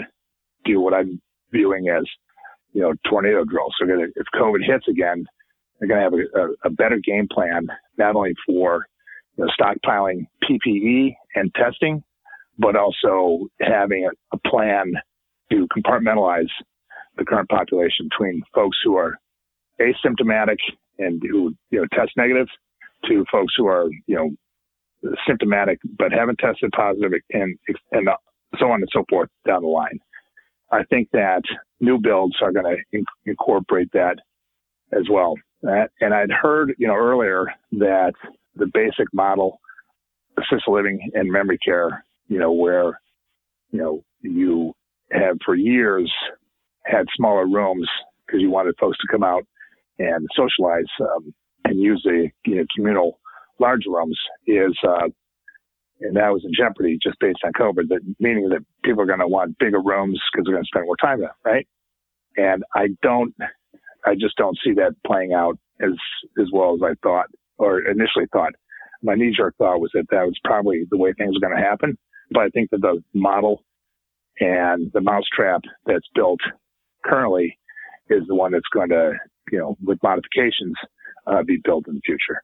do 0.63 0.79
what 0.79 0.93
I'm 0.93 1.21
viewing 1.51 1.89
as, 1.89 2.03
you 2.73 2.81
know, 2.81 2.93
tornado 3.07 3.43
drills. 3.45 3.73
So 3.79 3.87
if 3.87 4.25
COVID 4.35 4.65
hits 4.65 4.87
again, 4.87 5.25
they're 5.87 6.09
going 6.09 6.11
to 6.11 6.17
have 6.17 6.49
a, 6.63 6.67
a, 6.67 6.69
better 6.69 6.99
game 6.99 7.27
plan, 7.31 7.67
not 7.97 8.15
only 8.15 8.33
for 8.45 8.85
you 9.37 9.45
know, 9.45 9.51
stockpiling 9.59 10.27
PPE 10.43 11.15
and 11.35 11.53
testing, 11.55 12.03
but 12.57 12.75
also 12.75 13.47
having 13.61 14.07
a, 14.07 14.35
a 14.35 14.49
plan 14.49 14.93
to 15.51 15.67
compartmentalize 15.75 16.49
the 17.17 17.25
current 17.25 17.49
population 17.49 18.09
between 18.09 18.41
folks 18.53 18.77
who 18.83 18.97
are 18.97 19.17
asymptomatic 19.79 20.57
and 20.97 21.21
who 21.29 21.53
you 21.69 21.79
know 21.79 21.85
test 21.93 22.11
negative 22.17 22.47
to 23.05 23.25
folks 23.31 23.53
who 23.57 23.67
are 23.67 23.89
you 24.07 24.15
know 24.15 24.31
symptomatic 25.27 25.79
but 25.97 26.11
haven't 26.11 26.39
tested 26.39 26.71
positive 26.71 27.11
and 27.31 27.57
and 27.91 28.09
so 28.57 28.71
on 28.71 28.81
and 28.81 28.89
so 28.91 29.03
forth 29.09 29.29
down 29.45 29.61
the 29.61 29.67
line. 29.67 29.99
I 30.71 30.83
think 30.85 31.09
that 31.11 31.43
new 31.79 31.99
builds 31.99 32.37
are 32.41 32.51
going 32.51 32.65
to 32.65 32.97
in- 32.97 33.05
incorporate 33.25 33.91
that 33.93 34.15
as 34.91 35.03
well. 35.09 35.35
And 35.63 36.13
I'd 36.13 36.31
heard 36.31 36.73
you 36.77 36.87
know 36.87 36.95
earlier 36.95 37.45
that 37.73 38.13
the 38.55 38.67
basic 38.73 39.11
model, 39.13 39.59
assisted 40.37 40.69
living 40.71 41.11
and 41.13 41.31
memory 41.31 41.57
care, 41.57 42.03
you 42.27 42.39
know 42.39 42.51
where 42.51 42.99
you 43.71 43.79
know 43.79 44.03
you 44.21 44.73
have 45.11 45.37
for 45.45 45.55
years 45.55 46.11
had 46.85 47.05
smaller 47.15 47.47
rooms 47.47 47.89
because 48.25 48.41
you 48.41 48.49
wanted 48.49 48.75
folks 48.79 48.97
to 48.99 49.07
come 49.11 49.23
out 49.23 49.45
and 49.99 50.27
socialize 50.35 50.85
um, 50.99 51.33
and 51.65 51.79
use 51.79 52.01
the 52.03 52.29
you 52.45 52.55
know, 52.55 52.65
communal 52.75 53.19
large 53.59 53.85
rooms 53.87 54.17
is, 54.47 54.77
uh, 54.87 55.07
and 56.01 56.15
that 56.15 56.29
was 56.29 56.43
in 56.43 56.51
jeopardy 56.57 56.97
just 57.01 57.19
based 57.19 57.39
on 57.45 57.53
COVID, 57.53 57.87
that 57.89 58.01
meaning 58.19 58.49
that 58.49 58.65
people 58.83 59.01
are 59.01 59.07
going 59.07 59.19
to 59.19 59.27
want 59.27 59.57
bigger 59.57 59.81
rooms 59.81 60.19
because 60.31 60.45
they're 60.45 60.53
going 60.53 60.63
to 60.63 60.67
spend 60.67 60.85
more 60.85 60.97
time 60.97 61.21
there, 61.21 61.35
right? 61.45 61.67
And 62.37 62.63
I 62.75 62.89
don't, 63.01 63.33
I 64.05 64.13
just 64.15 64.37
don't 64.37 64.57
see 64.63 64.73
that 64.73 64.95
playing 65.05 65.33
out 65.33 65.57
as 65.81 65.91
as 66.39 66.47
well 66.53 66.75
as 66.75 66.81
I 66.83 66.93
thought 67.03 67.27
or 67.57 67.79
initially 67.79 68.25
thought. 68.31 68.53
My 69.03 69.15
knee 69.15 69.33
jerk 69.35 69.55
thought 69.57 69.79
was 69.79 69.91
that 69.93 70.05
that 70.11 70.25
was 70.25 70.39
probably 70.43 70.85
the 70.89 70.97
way 70.97 71.13
things 71.13 71.35
are 71.35 71.47
going 71.47 71.57
to 71.57 71.67
happen. 71.67 71.97
But 72.31 72.43
I 72.43 72.49
think 72.49 72.71
that 72.71 72.81
the 72.81 73.03
model 73.13 73.63
and 74.39 74.91
the 74.93 75.01
mousetrap 75.01 75.61
that's 75.85 76.07
built 76.15 76.39
currently 77.05 77.57
is 78.09 78.23
the 78.27 78.35
one 78.35 78.51
that's 78.51 78.63
going 78.73 78.89
to, 78.89 79.13
you 79.51 79.59
know, 79.59 79.77
with 79.83 79.99
modifications, 80.03 80.75
uh, 81.27 81.43
be 81.43 81.59
built 81.63 81.87
in 81.87 81.95
the 81.95 82.01
future. 82.05 82.41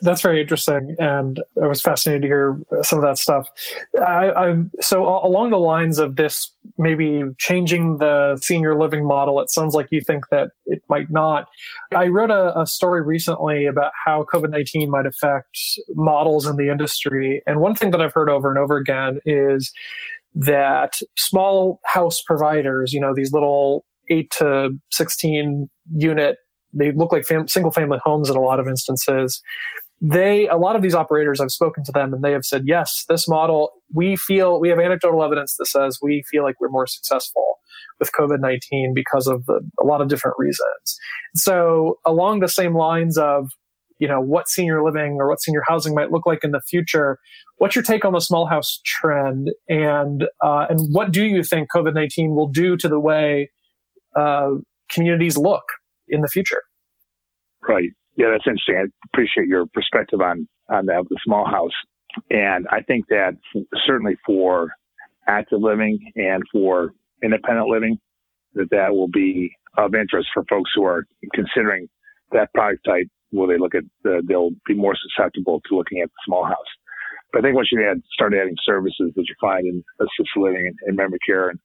That's 0.00 0.20
very 0.20 0.40
interesting, 0.40 0.96
and 0.98 1.42
I 1.62 1.66
was 1.66 1.80
fascinated 1.80 2.22
to 2.22 2.28
hear 2.28 2.60
some 2.82 2.98
of 2.98 3.04
that 3.04 3.18
stuff. 3.18 3.48
I, 3.98 4.30
I, 4.30 4.56
so 4.80 5.04
along 5.04 5.50
the 5.50 5.58
lines 5.58 5.98
of 5.98 6.16
this, 6.16 6.50
maybe 6.78 7.22
changing 7.38 7.98
the 7.98 8.38
senior 8.40 8.78
living 8.78 9.06
model. 9.06 9.40
It 9.40 9.50
sounds 9.50 9.74
like 9.74 9.88
you 9.90 10.00
think 10.00 10.24
that 10.30 10.50
it 10.66 10.82
might 10.88 11.10
not. 11.10 11.48
I 11.94 12.06
wrote 12.08 12.30
a, 12.30 12.58
a 12.58 12.66
story 12.66 13.02
recently 13.02 13.66
about 13.66 13.92
how 14.04 14.26
COVID 14.32 14.50
nineteen 14.50 14.90
might 14.90 15.06
affect 15.06 15.58
models 15.90 16.46
in 16.46 16.56
the 16.56 16.70
industry, 16.70 17.42
and 17.46 17.60
one 17.60 17.74
thing 17.74 17.90
that 17.92 18.00
I've 18.00 18.14
heard 18.14 18.30
over 18.30 18.50
and 18.50 18.58
over 18.58 18.76
again 18.76 19.20
is 19.24 19.72
that 20.34 20.98
small 21.16 21.80
house 21.84 22.20
providers, 22.20 22.92
you 22.92 23.00
know, 23.00 23.14
these 23.14 23.32
little 23.32 23.84
eight 24.10 24.30
to 24.38 24.70
16 24.90 25.68
unit, 25.94 26.36
they 26.74 26.92
look 26.92 27.12
like 27.12 27.24
fam- 27.24 27.48
single 27.48 27.70
family 27.70 27.98
homes 28.02 28.30
in 28.30 28.36
a 28.36 28.40
lot 28.40 28.60
of 28.60 28.66
instances. 28.66 29.40
They, 30.00 30.48
a 30.48 30.56
lot 30.56 30.76
of 30.76 30.82
these 30.82 30.94
operators, 30.94 31.40
I've 31.40 31.50
spoken 31.50 31.84
to 31.84 31.92
them 31.92 32.12
and 32.12 32.22
they 32.22 32.32
have 32.32 32.44
said, 32.44 32.64
yes, 32.66 33.04
this 33.08 33.28
model, 33.28 33.72
we 33.94 34.16
feel, 34.16 34.60
we 34.60 34.68
have 34.68 34.78
anecdotal 34.78 35.22
evidence 35.22 35.56
that 35.58 35.66
says 35.66 35.98
we 36.02 36.22
feel 36.30 36.42
like 36.42 36.56
we're 36.60 36.68
more 36.68 36.86
successful 36.86 37.58
with 37.98 38.10
COVID 38.12 38.40
19 38.40 38.92
because 38.94 39.26
of 39.26 39.46
the, 39.46 39.60
a 39.80 39.84
lot 39.84 40.00
of 40.00 40.08
different 40.08 40.36
reasons. 40.38 40.98
So, 41.34 41.98
along 42.04 42.40
the 42.40 42.48
same 42.48 42.76
lines 42.76 43.16
of, 43.16 43.50
you 43.98 44.08
know, 44.08 44.20
what 44.20 44.48
senior 44.48 44.84
living 44.84 45.18
or 45.20 45.28
what 45.28 45.40
senior 45.40 45.62
housing 45.66 45.94
might 45.94 46.10
look 46.10 46.26
like 46.26 46.42
in 46.42 46.50
the 46.50 46.60
future, 46.60 47.18
What's 47.58 47.76
your 47.76 47.84
take 47.84 48.04
on 48.04 48.12
the 48.12 48.20
small 48.20 48.46
house 48.46 48.80
trend, 48.84 49.52
and 49.68 50.24
uh, 50.42 50.66
and 50.68 50.80
what 50.90 51.12
do 51.12 51.24
you 51.24 51.42
think 51.44 51.68
COVID 51.74 51.94
nineteen 51.94 52.34
will 52.34 52.48
do 52.48 52.76
to 52.76 52.88
the 52.88 52.98
way 52.98 53.50
uh, 54.16 54.50
communities 54.90 55.36
look 55.36 55.62
in 56.08 56.20
the 56.20 56.28
future? 56.28 56.62
Right. 57.66 57.90
Yeah, 58.16 58.26
that's 58.30 58.46
interesting. 58.46 58.76
I 58.76 58.84
appreciate 59.12 59.48
your 59.48 59.66
perspective 59.72 60.20
on 60.20 60.48
on 60.70 60.86
the 60.86 61.18
small 61.24 61.46
house, 61.46 61.72
and 62.30 62.66
I 62.70 62.80
think 62.82 63.06
that 63.08 63.32
certainly 63.86 64.16
for 64.24 64.70
active 65.26 65.60
living 65.60 65.98
and 66.16 66.42
for 66.52 66.92
independent 67.22 67.68
living, 67.68 67.98
that 68.54 68.70
that 68.70 68.94
will 68.94 69.08
be 69.08 69.50
of 69.76 69.94
interest 69.94 70.28
for 70.32 70.44
folks 70.48 70.70
who 70.74 70.84
are 70.84 71.04
considering 71.34 71.88
that 72.32 72.52
product 72.54 72.84
type. 72.84 73.06
Will 73.32 73.48
they 73.48 73.58
look 73.58 73.74
at 73.74 73.82
the, 74.04 74.22
they'll 74.28 74.50
be 74.66 74.74
more 74.74 74.94
susceptible 74.94 75.60
to 75.68 75.76
looking 75.76 76.00
at 76.00 76.08
the 76.08 76.22
small 76.24 76.44
house. 76.44 76.70
But 77.32 77.40
I 77.40 77.42
think 77.48 77.56
once 77.56 77.68
you 77.72 77.84
add, 77.84 78.00
start 78.12 78.32
adding 78.32 78.54
services 78.64 79.10
that 79.16 79.24
you 79.28 79.34
find 79.40 79.66
in 79.66 79.82
assisted 79.98 80.38
living 80.38 80.68
and, 80.68 80.76
and 80.86 80.96
memory 80.96 81.18
care 81.26 81.48
and 81.48 81.58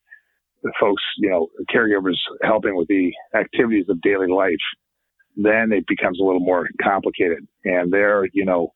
the 0.63 0.73
folks, 0.79 1.03
you 1.17 1.29
know, 1.29 1.47
caregivers 1.73 2.17
helping 2.41 2.75
with 2.75 2.87
the 2.87 3.11
activities 3.35 3.85
of 3.89 4.01
daily 4.01 4.27
life, 4.27 4.53
then 5.35 5.71
it 5.71 5.85
becomes 5.87 6.19
a 6.19 6.23
little 6.23 6.39
more 6.39 6.67
complicated. 6.81 7.47
And 7.65 7.91
there, 7.91 8.25
you 8.33 8.45
know, 8.45 8.73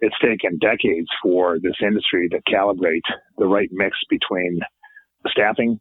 it's 0.00 0.16
taken 0.22 0.58
decades 0.58 1.08
for 1.22 1.58
this 1.60 1.74
industry 1.82 2.28
to 2.28 2.40
calibrate 2.50 3.02
the 3.36 3.46
right 3.46 3.68
mix 3.72 3.96
between 4.08 4.60
staffing 5.26 5.80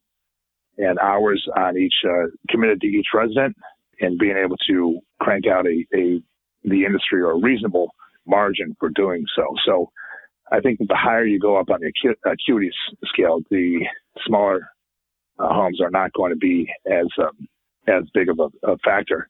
and 0.78 1.00
hours 1.00 1.46
on 1.56 1.78
each 1.78 1.94
uh, 2.04 2.28
committed 2.50 2.82
to 2.82 2.88
each 2.88 3.08
resident 3.14 3.56
and 4.00 4.20
being 4.20 4.38
able 4.38 4.58
to 4.68 5.00
crank 5.20 5.46
out 5.48 5.66
a, 5.66 5.86
a 5.96 6.22
the 6.64 6.84
industry 6.86 7.22
or 7.22 7.32
a 7.32 7.40
reasonable 7.40 7.92
margin 8.26 8.76
for 8.80 8.90
doing 8.90 9.24
so. 9.36 9.44
So 9.66 9.92
I 10.52 10.60
think 10.60 10.80
the 10.80 10.96
higher 10.96 11.26
you 11.26 11.40
go 11.40 11.58
up 11.58 11.70
on 11.70 11.80
the 11.82 11.92
acuity 12.26 12.72
scale, 13.06 13.40
the 13.50 13.86
smaller 14.26 14.68
uh, 15.40 15.54
homes 15.54 15.82
are 15.82 15.90
not 15.90 16.14
going 16.14 16.32
to 16.32 16.38
be 16.38 16.70
as 16.90 17.08
um, 17.20 17.48
as 17.88 18.04
big 18.14 18.30
of 18.30 18.40
a, 18.40 18.72
a, 18.72 18.78
factor. 18.80 19.30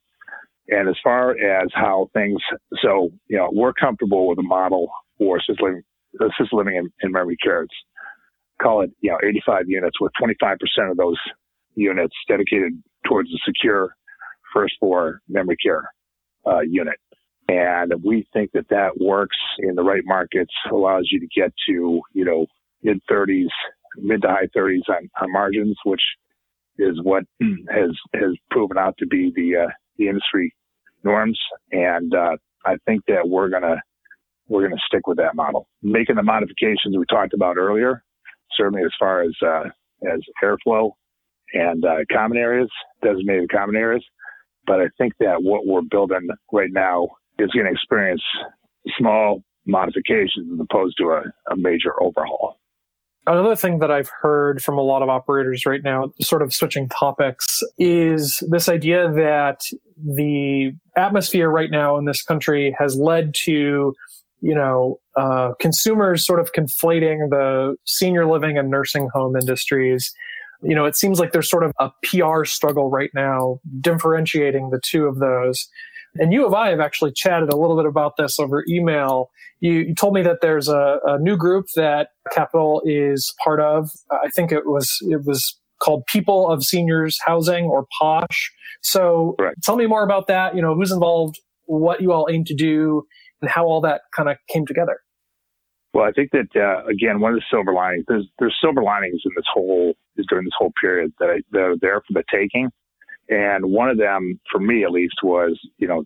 And 0.69 0.89
as 0.89 0.95
far 1.03 1.31
as 1.31 1.69
how 1.73 2.09
things, 2.13 2.41
so 2.81 3.09
you 3.27 3.37
know, 3.37 3.49
we're 3.51 3.73
comfortable 3.73 4.27
with 4.27 4.39
a 4.39 4.43
model 4.43 4.89
for 5.17 5.37
assisted 5.37 5.61
living, 5.61 5.83
assisted 6.19 6.55
living 6.55 6.75
in, 6.75 6.91
in 7.01 7.11
memory 7.11 7.37
care. 7.41 7.63
It's 7.63 7.73
call 8.61 8.81
it 8.81 8.91
you 9.01 9.11
know 9.11 9.17
85 9.23 9.65
units, 9.67 10.01
with 10.01 10.11
25% 10.21 10.57
of 10.91 10.97
those 10.97 11.17
units 11.75 12.15
dedicated 12.27 12.73
towards 13.07 13.29
a 13.29 13.37
secure 13.45 13.95
first 14.53 14.75
floor 14.79 15.21
memory 15.29 15.57
care 15.63 15.89
uh, 16.45 16.61
unit. 16.61 16.95
And 17.49 17.93
we 18.03 18.27
think 18.33 18.51
that 18.53 18.67
that 18.69 18.99
works 18.99 19.37
in 19.59 19.75
the 19.75 19.83
right 19.83 20.03
markets, 20.05 20.51
allows 20.69 21.07
you 21.11 21.19
to 21.21 21.27
get 21.27 21.53
to, 21.69 22.01
you 22.13 22.25
know, 22.25 22.45
mid 22.83 22.99
30s, 23.09 23.47
mid 23.97 24.21
to 24.21 24.27
high 24.27 24.47
30s 24.55 24.87
on, 24.89 25.09
on 25.21 25.31
margins, 25.31 25.77
which 25.85 26.01
is 26.77 26.99
what 27.01 27.23
has, 27.69 27.91
has 28.13 28.35
proven 28.51 28.77
out 28.77 28.95
to 28.99 29.07
be 29.07 29.31
the, 29.35 29.65
uh, 29.65 29.71
the 29.97 30.07
industry 30.07 30.53
norms. 31.03 31.39
And, 31.71 32.13
uh, 32.13 32.37
I 32.65 32.75
think 32.85 33.03
that 33.07 33.27
we're 33.27 33.49
going 33.49 33.63
to, 33.63 33.77
we're 34.47 34.67
to 34.67 34.77
stick 34.85 35.07
with 35.07 35.17
that 35.17 35.35
model, 35.35 35.67
making 35.81 36.15
the 36.15 36.23
modifications 36.23 36.97
we 36.97 37.05
talked 37.09 37.33
about 37.33 37.57
earlier, 37.57 38.03
certainly 38.55 38.83
as 38.83 38.91
far 38.99 39.21
as, 39.21 39.33
uh, 39.45 39.63
as 40.11 40.19
airflow 40.43 40.91
and, 41.53 41.83
uh, 41.85 41.97
common 42.11 42.37
areas, 42.37 42.69
designated 43.01 43.49
common 43.51 43.75
areas. 43.75 44.03
But 44.65 44.81
I 44.81 44.87
think 44.97 45.13
that 45.19 45.41
what 45.41 45.65
we're 45.65 45.81
building 45.81 46.27
right 46.51 46.71
now 46.71 47.07
is 47.39 47.49
going 47.51 47.65
to 47.65 47.71
experience 47.71 48.21
small 48.97 49.43
modifications 49.65 50.51
as 50.53 50.59
opposed 50.59 50.97
to 50.97 51.11
a, 51.11 51.23
a 51.51 51.55
major 51.55 52.01
overhaul. 52.01 52.56
Another 53.27 53.57
thing 53.57 53.79
that 53.79 53.91
I've 53.91 54.09
heard 54.21 54.63
from 54.63 54.77
a 54.77 54.81
lot 54.81 55.01
of 55.01 55.09
operators 55.09 55.65
right 55.65 55.83
now, 55.83 56.13
sort 56.21 56.41
of 56.41 56.53
switching 56.53 56.87
topics, 56.87 57.61
is 57.77 58.41
this 58.49 58.69
idea 58.69 59.11
that 59.11 59.59
the 59.97 60.71
atmosphere 60.95 61.49
right 61.49 61.69
now 61.69 61.97
in 61.97 62.05
this 62.05 62.23
country 62.23 62.73
has 62.79 62.95
led 62.95 63.33
to, 63.43 63.93
you 64.39 64.55
know, 64.55 65.01
uh, 65.17 65.51
consumers 65.59 66.25
sort 66.25 66.39
of 66.39 66.53
conflating 66.53 67.29
the 67.29 67.75
senior 67.85 68.25
living 68.25 68.57
and 68.57 68.71
nursing 68.71 69.09
home 69.13 69.35
industries. 69.35 70.13
You 70.63 70.73
know, 70.73 70.85
it 70.85 70.95
seems 70.95 71.19
like 71.19 71.33
there's 71.33 71.49
sort 71.49 71.63
of 71.63 71.73
a 71.79 71.91
PR 72.05 72.45
struggle 72.45 72.89
right 72.89 73.11
now 73.13 73.59
differentiating 73.81 74.69
the 74.69 74.79
two 74.81 75.05
of 75.05 75.19
those. 75.19 75.67
And 76.19 76.33
you 76.33 76.45
and 76.45 76.55
I 76.55 76.69
have 76.69 76.79
actually 76.79 77.11
chatted 77.13 77.51
a 77.51 77.57
little 77.57 77.75
bit 77.75 77.85
about 77.85 78.17
this 78.17 78.39
over 78.39 78.63
email. 78.67 79.29
You, 79.59 79.71
you 79.73 79.95
told 79.95 80.13
me 80.13 80.21
that 80.23 80.41
there's 80.41 80.67
a, 80.67 80.99
a, 81.05 81.19
new 81.19 81.35
group 81.35 81.67
that 81.75 82.09
Capital 82.31 82.81
is 82.85 83.33
part 83.43 83.59
of. 83.59 83.89
I 84.11 84.29
think 84.29 84.51
it 84.51 84.65
was 84.65 84.97
it 85.01 85.25
was 85.25 85.57
called 85.79 86.05
People 86.07 86.49
of 86.49 86.63
Seniors 86.63 87.19
Housing 87.25 87.65
or 87.65 87.85
POSH. 87.99 88.51
So 88.81 89.35
right. 89.39 89.55
tell 89.63 89.75
me 89.75 89.87
more 89.87 90.03
about 90.03 90.27
that. 90.27 90.55
You 90.55 90.61
know, 90.61 90.75
who's 90.75 90.91
involved, 90.91 91.39
what 91.65 92.01
you 92.01 92.11
all 92.11 92.27
aim 92.31 92.43
to 92.45 92.53
do, 92.55 93.03
and 93.41 93.49
how 93.49 93.65
all 93.65 93.81
that 93.81 94.01
kind 94.15 94.29
of 94.29 94.37
came 94.49 94.65
together. 94.65 94.99
Well, 95.93 96.05
I 96.05 96.11
think 96.11 96.31
that 96.31 96.49
uh, 96.55 96.85
again, 96.85 97.19
one 97.19 97.33
of 97.33 97.39
the 97.39 97.45
silver 97.49 97.73
linings 97.73 98.05
there's 98.07 98.27
there's 98.39 98.55
silver 98.61 98.83
linings 98.83 99.21
in 99.25 99.31
this 99.35 99.45
whole 99.51 99.95
during 100.29 100.45
this 100.45 100.53
whole 100.57 100.73
period 100.79 101.13
that, 101.19 101.29
I, 101.29 101.41
that 101.51 101.59
are 101.59 101.75
there 101.81 102.01
for 102.01 102.13
the 102.13 102.23
taking. 102.31 102.69
And 103.29 103.65
one 103.65 103.89
of 103.89 103.97
them, 103.97 104.39
for 104.51 104.59
me 104.59 104.83
at 104.83 104.91
least, 104.91 105.15
was, 105.23 105.59
you 105.77 105.87
know, 105.87 106.03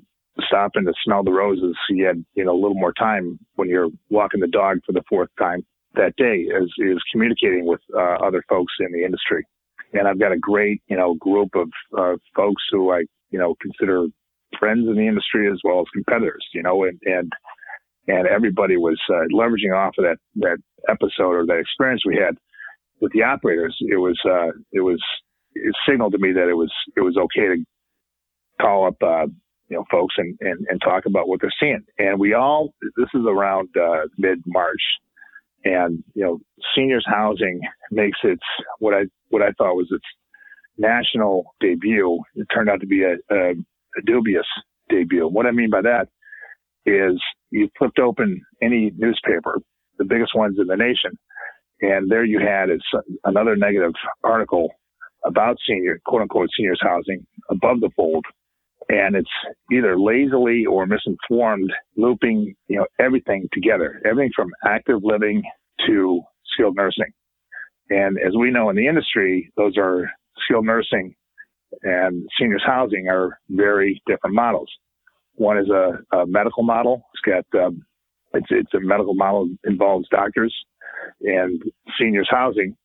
stopping 0.48 0.86
to 0.86 0.94
smell 1.04 1.24
the 1.24 1.32
roses. 1.32 1.76
So 1.88 1.94
You 1.94 2.06
had, 2.06 2.26
you 2.34 2.46
know, 2.46 2.54
a 2.54 2.62
little 2.62 2.76
more 2.76 2.94
time 2.94 3.38
when 3.56 3.70
you're 3.70 3.90
walking 4.10 4.40
the 4.40 4.48
dog 4.48 4.80
for 4.86 4.94
the 4.94 5.04
fourth 5.08 5.30
time 5.38 5.66
that 5.96 6.16
day 6.16 6.44
is, 6.44 6.72
is 6.78 6.98
communicating 7.12 7.66
with 7.66 7.82
uh, 7.94 8.16
other 8.26 8.44
folks 8.48 8.74
in 8.80 8.92
the 8.94 9.04
industry. 9.04 9.46
And 9.94 10.08
I've 10.08 10.20
got 10.20 10.32
a 10.32 10.38
great, 10.38 10.82
you 10.88 10.96
know, 10.96 11.16
group 11.16 11.50
of 11.56 11.70
uh, 11.98 12.16
folks 12.36 12.64
who 12.72 12.92
I, 12.92 13.04
you 13.30 13.38
know, 13.40 13.56
consider 13.62 14.06
friends 14.58 14.88
in 14.88 14.96
the 14.96 15.08
industry 15.08 15.52
as 15.52 15.60
well 15.64 15.82
as 15.82 15.86
competitors, 15.94 16.46
you 16.54 16.64
know, 16.64 16.86
and, 16.86 16.98
and, 17.06 17.32
and 18.08 18.28
everybody 18.28 18.78
was 18.78 19.00
uh, 19.10 19.28
leveraging 19.34 19.76
off 19.76 19.94
of 19.98 20.06
that, 20.06 20.18
that 20.36 20.58
episode 20.90 21.34
or 21.34 21.46
that 21.46 21.60
experience 21.60 22.04
we 22.06 22.16
had 22.16 22.36
with 23.02 23.12
the 23.12 23.24
operators. 23.24 23.76
It 23.82 23.98
was, 23.98 24.20
uh, 24.26 24.52
it 24.72 24.82
was 24.82 25.02
it 25.54 25.76
signaled 25.88 26.14
to 26.14 26.20
me 26.20 26.32
that 26.34 26.50
it 26.50 26.56
was 26.56 26.72
it 26.96 27.02
was 27.02 27.18
okay 27.18 27.48
to 27.48 27.64
call 28.62 28.88
up 28.88 28.96
uh, 29.02 29.28
you 29.70 29.78
know 29.78 29.86
folks 29.90 30.16
and, 30.18 30.38
and 30.42 30.66
and 30.70 30.82
talk 30.82 31.06
about 31.06 31.28
what 31.28 31.42
they're 31.42 31.54
seeing. 31.60 31.84
And 31.98 32.20
we 32.20 32.34
all 32.34 32.74
this 32.82 33.10
is 33.14 33.26
around 33.28 33.70
uh, 33.80 34.08
mid 34.18 34.40
March, 34.46 34.82
and 35.64 36.04
you 36.14 36.24
know 36.24 36.40
seniors 36.76 37.06
housing 37.08 37.62
makes 37.92 38.20
its 38.24 38.44
what 38.80 38.94
I 38.94 39.04
what 39.30 39.42
I 39.42 39.52
thought 39.58 39.76
was 39.76 39.88
its 39.92 40.06
national 40.78 41.46
debut. 41.60 42.20
It 42.36 42.48
turned 42.54 42.70
out 42.70 42.82
to 42.82 42.88
be 42.88 43.04
a, 43.04 43.14
a, 43.34 43.52
a 43.52 44.02
dubious 44.06 44.48
debut. 44.90 45.28
What 45.28 45.46
I 45.46 45.52
mean 45.52 45.70
by 45.70 45.82
that 45.82 46.08
is 46.86 47.22
you 47.52 47.70
flipped 47.78 48.00
open 48.00 48.42
any 48.62 48.92
newspaper, 48.98 49.60
the 49.98 50.06
biggest 50.06 50.36
ones 50.36 50.58
in 50.60 50.68
the 50.68 50.76
nation, 50.76 51.18
and 51.82 52.10
there 52.10 52.26
you 52.26 52.40
had 52.40 52.70
is 52.70 52.82
another 53.24 53.56
negative 53.56 53.94
article 54.24 54.70
about 55.26 55.58
senior, 55.68 56.00
quote 56.06 56.24
unquote, 56.24 56.50
seniors 56.58 56.80
housing 56.82 57.26
above 57.50 57.80
the 57.80 57.90
fold. 57.96 58.26
And 58.90 59.16
it's 59.16 59.30
either 59.72 59.98
lazily 59.98 60.66
or 60.66 60.86
misinformed, 60.86 61.72
looping, 61.96 62.56
you 62.68 62.78
know, 62.78 62.88
everything 63.00 63.48
together, 63.54 64.02
everything 64.06 64.32
from 64.36 64.50
active 64.66 65.02
living 65.04 65.44
to 65.88 66.22
skilled 66.54 66.76
nursing. 66.76 67.12
And 67.90 68.18
as 68.18 68.34
we 68.38 68.52
know 68.52 68.70
in 68.70 68.76
the 68.76 68.88
industry, 68.88 69.52
those 69.56 69.78
are 69.78 70.10
skilled 70.46 70.66
nursing 70.66 71.16
and 71.84 72.28
seniors 72.40 72.64
housing 72.66 73.08
are 73.08 73.40
very 73.50 74.02
different 74.08 74.36
models. 74.36 74.70
One 75.36 75.58
is 75.58 75.70
a, 75.70 76.00
a 76.16 76.26
medical 76.26 76.64
model. 76.64 77.04
It's 77.14 77.46
got, 77.52 77.66
um, 77.66 77.84
it's, 78.34 78.48
it's 78.50 78.74
a 78.74 78.80
medical 78.80 79.14
model 79.14 79.50
involves 79.64 80.08
doctors 80.10 80.56
and 81.22 81.62
seniors 82.00 82.28
housing 82.30 82.76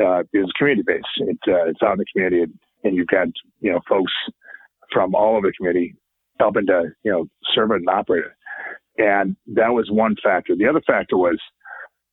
uh, 0.00 0.22
is 0.32 0.50
community 0.56 0.82
based. 0.86 1.06
It, 1.18 1.38
uh, 1.46 1.66
it's 1.66 1.80
in 1.82 1.98
the 1.98 2.04
community, 2.12 2.52
and, 2.84 2.96
you've 2.96 3.08
got 3.08 3.28
you 3.60 3.72
know 3.72 3.80
folks 3.88 4.12
from 4.92 5.14
all 5.14 5.36
over 5.36 5.48
the 5.48 5.52
community 5.52 5.94
helping 6.38 6.66
to 6.66 6.90
you 7.04 7.12
know 7.12 7.26
serve 7.54 7.70
it 7.72 7.76
and 7.76 7.88
operate 7.88 8.24
it. 8.24 9.02
And 9.02 9.36
that 9.54 9.72
was 9.72 9.90
one 9.90 10.16
factor. 10.22 10.56
The 10.56 10.66
other 10.66 10.82
factor 10.84 11.16
was, 11.16 11.38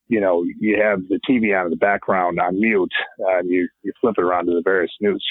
you 0.07 0.21
know, 0.21 0.43
you 0.59 0.79
have 0.81 0.99
the 1.09 1.19
TV 1.27 1.57
on 1.59 1.65
in 1.65 1.71
the 1.71 1.77
background 1.77 2.39
on 2.39 2.59
mute, 2.59 2.93
uh, 3.19 3.39
and 3.39 3.49
you 3.49 3.67
you 3.83 3.91
flip 4.01 4.15
it 4.17 4.23
around 4.23 4.45
to 4.47 4.53
the 4.53 4.61
various 4.63 4.91
news, 5.01 5.25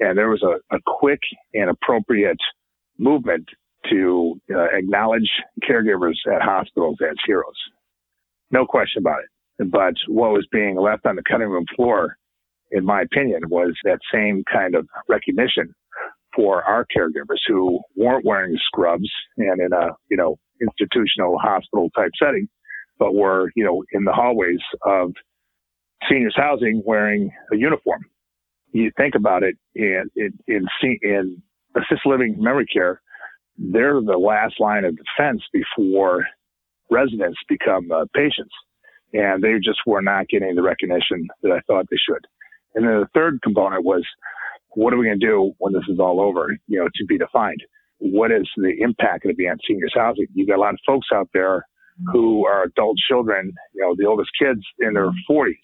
and 0.00 0.16
there 0.16 0.30
was 0.30 0.42
a, 0.42 0.74
a 0.74 0.80
quick 0.86 1.20
and 1.52 1.70
appropriate 1.70 2.38
movement 2.98 3.46
to 3.90 4.40
uh, 4.54 4.66
acknowledge 4.72 5.28
caregivers 5.62 6.16
at 6.32 6.42
hospitals 6.42 6.96
as 7.02 7.16
heroes. 7.26 7.56
No 8.50 8.66
question 8.66 9.00
about 9.00 9.20
it. 9.20 9.28
But 9.58 9.94
what 10.08 10.32
was 10.32 10.46
being 10.50 10.76
left 10.76 11.06
on 11.06 11.16
the 11.16 11.22
cutting 11.22 11.48
room 11.48 11.66
floor, 11.76 12.16
in 12.72 12.84
my 12.84 13.02
opinion, 13.02 13.42
was 13.48 13.74
that 13.84 13.98
same 14.12 14.42
kind 14.52 14.74
of 14.74 14.86
recognition 15.08 15.74
for 16.34 16.62
our 16.64 16.84
caregivers 16.96 17.38
who 17.46 17.80
weren't 17.96 18.24
wearing 18.24 18.56
scrubs 18.66 19.08
and 19.36 19.60
in 19.60 19.72
a, 19.72 19.90
you 20.10 20.16
know, 20.16 20.36
institutional 20.60 21.38
hospital 21.38 21.88
type 21.96 22.10
setting, 22.20 22.48
but 22.98 23.14
were, 23.14 23.50
you 23.54 23.64
know, 23.64 23.84
in 23.92 24.04
the 24.04 24.12
hallways 24.12 24.60
of 24.84 25.12
seniors 26.08 26.34
housing 26.36 26.82
wearing 26.84 27.30
a 27.52 27.56
uniform. 27.56 28.04
You 28.72 28.90
think 28.96 29.14
about 29.14 29.44
it 29.44 29.56
in, 29.76 30.10
in, 30.16 30.32
in, 30.48 30.66
in 31.02 31.42
assisted 31.76 32.00
living 32.06 32.36
memory 32.38 32.66
care, 32.66 33.00
they're 33.56 34.00
the 34.00 34.18
last 34.18 34.58
line 34.58 34.84
of 34.84 34.96
defense 34.96 35.42
before 35.52 36.24
residents 36.90 37.38
become 37.48 37.90
uh, 37.92 38.06
patients 38.14 38.52
and 39.14 39.42
they 39.42 39.54
just 39.64 39.80
were 39.86 40.02
not 40.02 40.28
getting 40.28 40.54
the 40.54 40.62
recognition 40.62 41.26
that 41.42 41.52
I 41.52 41.60
thought 41.66 41.86
they 41.90 41.96
should. 41.96 42.26
And 42.74 42.84
then 42.84 43.00
the 43.00 43.08
third 43.14 43.40
component 43.42 43.84
was, 43.84 44.04
what 44.74 44.92
are 44.92 44.98
we 44.98 45.06
going 45.06 45.20
to 45.20 45.26
do 45.26 45.52
when 45.58 45.72
this 45.72 45.84
is 45.88 46.00
all 46.00 46.20
over? 46.20 46.50
You 46.66 46.80
know, 46.80 46.88
to 46.92 47.04
be 47.06 47.16
defined. 47.16 47.62
What 47.98 48.32
is 48.32 48.48
the 48.56 48.74
impact 48.80 49.22
going 49.22 49.32
to 49.32 49.36
be 49.36 49.48
on 49.48 49.56
seniors 49.66 49.94
housing? 49.94 50.26
You've 50.34 50.48
got 50.48 50.58
a 50.58 50.60
lot 50.60 50.74
of 50.74 50.80
folks 50.84 51.06
out 51.14 51.28
there 51.32 51.64
who 52.12 52.44
are 52.44 52.64
adult 52.64 52.96
children, 53.08 53.52
you 53.72 53.82
know, 53.82 53.94
the 53.96 54.06
oldest 54.06 54.30
kids 54.36 54.60
in 54.80 54.94
their 54.94 55.10
40s, 55.30 55.54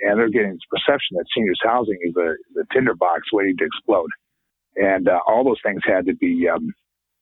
and 0.00 0.18
they're 0.18 0.28
getting 0.28 0.50
this 0.50 0.68
perception 0.68 1.16
that 1.16 1.24
seniors 1.32 1.60
housing 1.62 1.98
is 2.02 2.14
a, 2.16 2.32
a 2.60 2.64
tinderbox 2.74 3.28
waiting 3.32 3.56
to 3.58 3.64
explode. 3.64 4.10
And 4.74 5.08
uh, 5.08 5.20
all 5.28 5.44
those 5.44 5.60
things 5.64 5.80
had 5.84 6.06
to 6.06 6.14
be 6.16 6.48
um, 6.52 6.72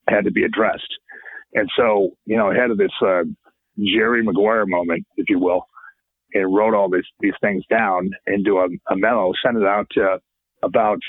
had 0.07 0.25
to 0.25 0.31
be 0.31 0.43
addressed. 0.43 0.91
And 1.53 1.69
so, 1.77 2.11
you 2.25 2.37
know, 2.37 2.49
ahead 2.49 2.71
of 2.71 2.77
this 2.77 2.91
uh, 3.05 3.23
Jerry 3.95 4.23
Maguire 4.23 4.65
moment, 4.65 5.05
if 5.17 5.29
you 5.29 5.39
will, 5.39 5.65
and 6.33 6.53
wrote 6.53 6.73
all 6.73 6.89
these 6.89 7.03
these 7.19 7.33
things 7.41 7.63
down 7.69 8.09
into 8.27 8.57
a, 8.57 8.67
a 8.91 8.95
memo, 8.95 9.31
sent 9.43 9.57
it 9.57 9.63
out 9.63 9.87
to 9.91 10.19
about 10.63 10.99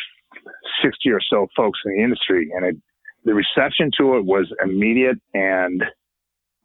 60 0.84 1.10
or 1.10 1.20
so 1.30 1.46
folks 1.56 1.78
in 1.84 1.96
the 1.96 2.02
industry. 2.02 2.48
And 2.54 2.64
it, 2.64 2.76
the 3.24 3.34
reception 3.34 3.90
to 3.98 4.16
it 4.16 4.24
was 4.24 4.52
immediate 4.64 5.18
and 5.34 5.82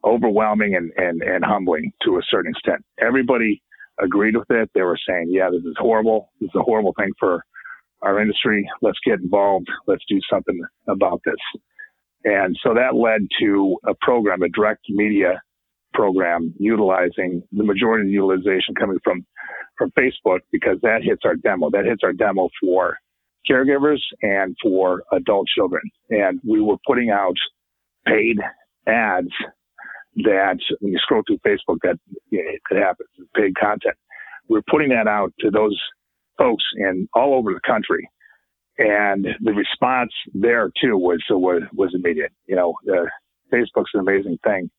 overwhelming 0.04 0.74
and, 0.74 0.90
and, 0.96 1.22
and 1.22 1.44
humbling 1.44 1.92
to 2.04 2.16
a 2.16 2.22
certain 2.30 2.52
extent. 2.52 2.84
Everybody 3.00 3.62
agreed 4.02 4.36
with 4.36 4.50
it. 4.50 4.70
They 4.74 4.82
were 4.82 4.98
saying, 5.08 5.28
yeah, 5.30 5.50
this 5.50 5.62
is 5.64 5.76
horrible. 5.78 6.30
This 6.40 6.48
is 6.48 6.54
a 6.56 6.62
horrible 6.62 6.94
thing 6.98 7.10
for 7.18 7.42
our 8.02 8.20
industry. 8.20 8.68
Let's 8.80 8.98
get 9.04 9.20
involved. 9.20 9.68
Let's 9.86 10.04
do 10.08 10.20
something 10.30 10.60
about 10.88 11.20
this. 11.24 11.34
And 12.24 12.56
so 12.62 12.74
that 12.74 12.96
led 12.96 13.26
to 13.40 13.76
a 13.86 13.94
program, 14.00 14.42
a 14.42 14.48
direct 14.48 14.84
media 14.88 15.40
program 15.98 16.54
utilizing 16.58 17.42
the 17.50 17.64
majority 17.64 18.02
of 18.02 18.06
the 18.06 18.12
utilization 18.12 18.74
coming 18.78 18.98
from 19.02 19.26
from 19.76 19.90
Facebook 19.98 20.40
because 20.52 20.76
that 20.82 21.00
hits 21.02 21.22
our 21.24 21.34
demo. 21.34 21.70
That 21.70 21.84
hits 21.84 22.02
our 22.04 22.12
demo 22.12 22.48
for 22.60 22.96
caregivers 23.50 24.00
and 24.22 24.56
for 24.62 25.02
adult 25.12 25.46
children. 25.56 25.82
And 26.10 26.40
we 26.46 26.60
were 26.60 26.76
putting 26.86 27.10
out 27.10 27.36
paid 28.06 28.36
ads 28.86 29.32
that 30.16 30.58
when 30.80 30.92
you 30.92 30.98
scroll 30.98 31.22
through 31.26 31.38
Facebook, 31.46 31.78
that 31.82 31.98
it 32.30 32.60
happens, 32.70 33.08
paid 33.36 33.54
content. 33.56 33.94
We're 34.48 34.62
putting 34.68 34.90
that 34.90 35.06
out 35.06 35.32
to 35.40 35.50
those 35.50 35.78
folks 36.38 36.64
in 36.76 37.08
all 37.14 37.34
over 37.34 37.52
the 37.52 37.60
country. 37.66 38.08
And 38.78 39.26
the 39.40 39.52
response 39.52 40.12
there 40.34 40.70
too 40.80 40.96
was, 40.96 41.22
was, 41.30 41.62
was 41.72 41.92
immediate. 41.94 42.32
You 42.46 42.56
know, 42.56 42.74
uh, 42.88 43.06
Facebook's 43.52 43.90
an 43.94 44.00
amazing 44.00 44.38
thing 44.44 44.70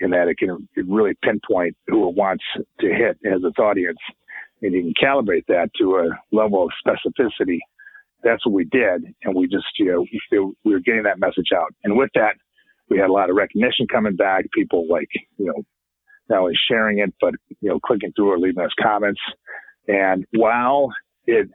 in 0.00 0.10
that 0.10 0.28
it 0.28 0.38
can 0.38 0.68
really 0.76 1.14
pinpoint 1.22 1.76
who 1.86 2.08
it 2.08 2.16
wants 2.16 2.44
to 2.80 2.86
hit 2.86 3.18
as 3.24 3.42
its 3.42 3.58
audience. 3.58 3.98
And 4.62 4.72
you 4.72 4.82
can 4.82 4.94
calibrate 4.94 5.46
that 5.48 5.70
to 5.78 5.96
a 5.96 6.34
level 6.34 6.64
of 6.64 6.70
specificity. 6.84 7.58
That's 8.22 8.44
what 8.44 8.54
we 8.54 8.64
did. 8.64 9.04
And 9.22 9.34
we 9.34 9.46
just, 9.46 9.66
you 9.78 9.86
know, 10.32 10.52
we 10.64 10.72
were 10.72 10.80
getting 10.80 11.04
that 11.04 11.20
message 11.20 11.52
out. 11.54 11.72
And 11.84 11.96
with 11.96 12.10
that, 12.14 12.34
we 12.90 12.98
had 12.98 13.10
a 13.10 13.12
lot 13.12 13.30
of 13.30 13.36
recognition 13.36 13.86
coming 13.86 14.16
back. 14.16 14.46
People 14.52 14.86
like, 14.88 15.08
you 15.36 15.46
know, 15.46 15.62
not 16.28 16.40
only 16.40 16.54
sharing 16.68 16.98
it, 16.98 17.14
but 17.20 17.34
you 17.60 17.68
know, 17.68 17.78
clicking 17.80 18.12
through 18.16 18.32
or 18.32 18.38
leaving 18.38 18.64
us 18.64 18.72
comments. 18.80 19.20
And 19.86 20.26
while 20.36 20.92
it 21.26 21.48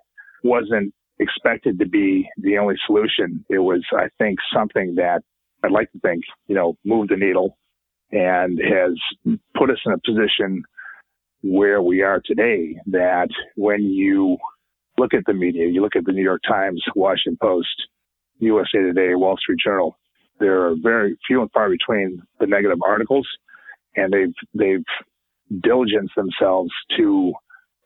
wasn't 0.43 0.93
expected 1.19 1.79
to 1.79 1.87
be 1.87 2.27
the 2.37 2.57
only 2.57 2.75
solution, 2.87 3.45
it 3.49 3.59
was, 3.59 3.83
I 3.93 4.07
think, 4.17 4.39
something 4.55 4.95
that 4.95 5.21
I'd 5.63 5.71
like 5.71 5.91
to 5.91 5.99
think, 5.99 6.23
you 6.47 6.55
know, 6.55 6.77
moved 6.83 7.11
the 7.11 7.17
needle 7.17 7.57
and 8.13 8.59
has 8.59 9.35
put 9.57 9.71
us 9.71 9.79
in 9.85 9.91
a 9.91 9.97
position 9.97 10.63
where 11.41 11.81
we 11.81 12.01
are 12.01 12.21
today 12.23 12.75
that 12.85 13.27
when 13.55 13.83
you 13.83 14.37
look 14.99 15.13
at 15.15 15.23
the 15.25 15.33
media, 15.33 15.67
you 15.67 15.81
look 15.81 15.95
at 15.95 16.05
the 16.05 16.11
New 16.11 16.21
York 16.23 16.41
Times, 16.47 16.81
Washington 16.95 17.37
Post, 17.41 17.67
USA 18.37 18.79
Today, 18.79 19.15
Wall 19.15 19.35
Street 19.37 19.59
Journal, 19.63 19.97
there 20.39 20.63
are 20.67 20.75
very 20.81 21.17
few 21.27 21.41
and 21.41 21.51
far 21.51 21.69
between 21.69 22.21
the 22.39 22.45
negative 22.45 22.77
articles, 22.85 23.27
and 23.95 24.13
they've 24.13 24.33
they've 24.53 25.61
diligenced 25.61 26.15
themselves 26.15 26.71
to 26.97 27.33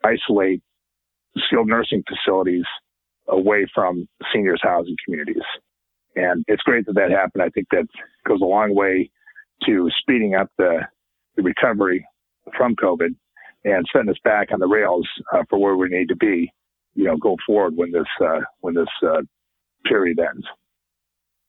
isolate 0.03 0.61
skilled 1.47 1.67
nursing 1.67 2.03
facilities 2.07 2.63
away 3.29 3.65
from 3.73 4.07
seniors 4.33 4.61
housing 4.61 4.95
communities. 5.05 5.43
And 6.15 6.43
it's 6.47 6.63
great 6.63 6.85
that 6.87 6.95
that 6.95 7.11
happened. 7.11 7.43
I 7.43 7.49
think 7.49 7.67
that 7.71 7.85
goes 8.27 8.41
a 8.41 8.45
long 8.45 8.75
way 8.75 9.09
to 9.65 9.89
speeding 9.99 10.35
up 10.35 10.49
the, 10.57 10.79
the 11.35 11.43
recovery 11.43 12.05
from 12.57 12.75
COVID 12.75 13.09
and 13.63 13.85
setting 13.91 14.09
us 14.09 14.17
back 14.23 14.51
on 14.51 14.59
the 14.59 14.67
rails 14.67 15.07
uh, 15.33 15.43
for 15.49 15.59
where 15.59 15.75
we 15.75 15.89
need 15.89 16.07
to 16.09 16.15
be, 16.15 16.51
you 16.95 17.05
know, 17.05 17.17
go 17.17 17.35
forward 17.45 17.75
when 17.75 17.91
this 17.91 18.07
uh, 18.23 18.41
when 18.61 18.73
this 18.73 18.87
uh, 19.03 19.21
period 19.85 20.19
ends. 20.19 20.45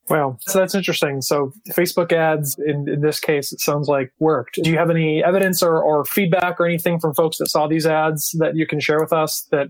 Wow. 0.09 0.37
So 0.41 0.57
that's 0.57 0.73
interesting. 0.73 1.21
So 1.21 1.53
Facebook 1.69 2.11
ads 2.11 2.57
in, 2.57 2.89
in 2.89 3.01
this 3.01 3.19
case, 3.19 3.51
it 3.51 3.59
sounds 3.59 3.87
like 3.87 4.11
worked. 4.19 4.59
Do 4.63 4.71
you 4.71 4.77
have 4.77 4.89
any 4.89 5.23
evidence 5.23 5.61
or, 5.61 5.79
or 5.79 6.03
feedback 6.03 6.59
or 6.59 6.65
anything 6.65 6.99
from 6.99 7.13
folks 7.13 7.37
that 7.37 7.47
saw 7.47 7.67
these 7.67 7.85
ads 7.85 8.35
that 8.39 8.55
you 8.55 8.65
can 8.65 8.79
share 8.79 8.99
with 8.99 9.13
us 9.13 9.47
that, 9.51 9.67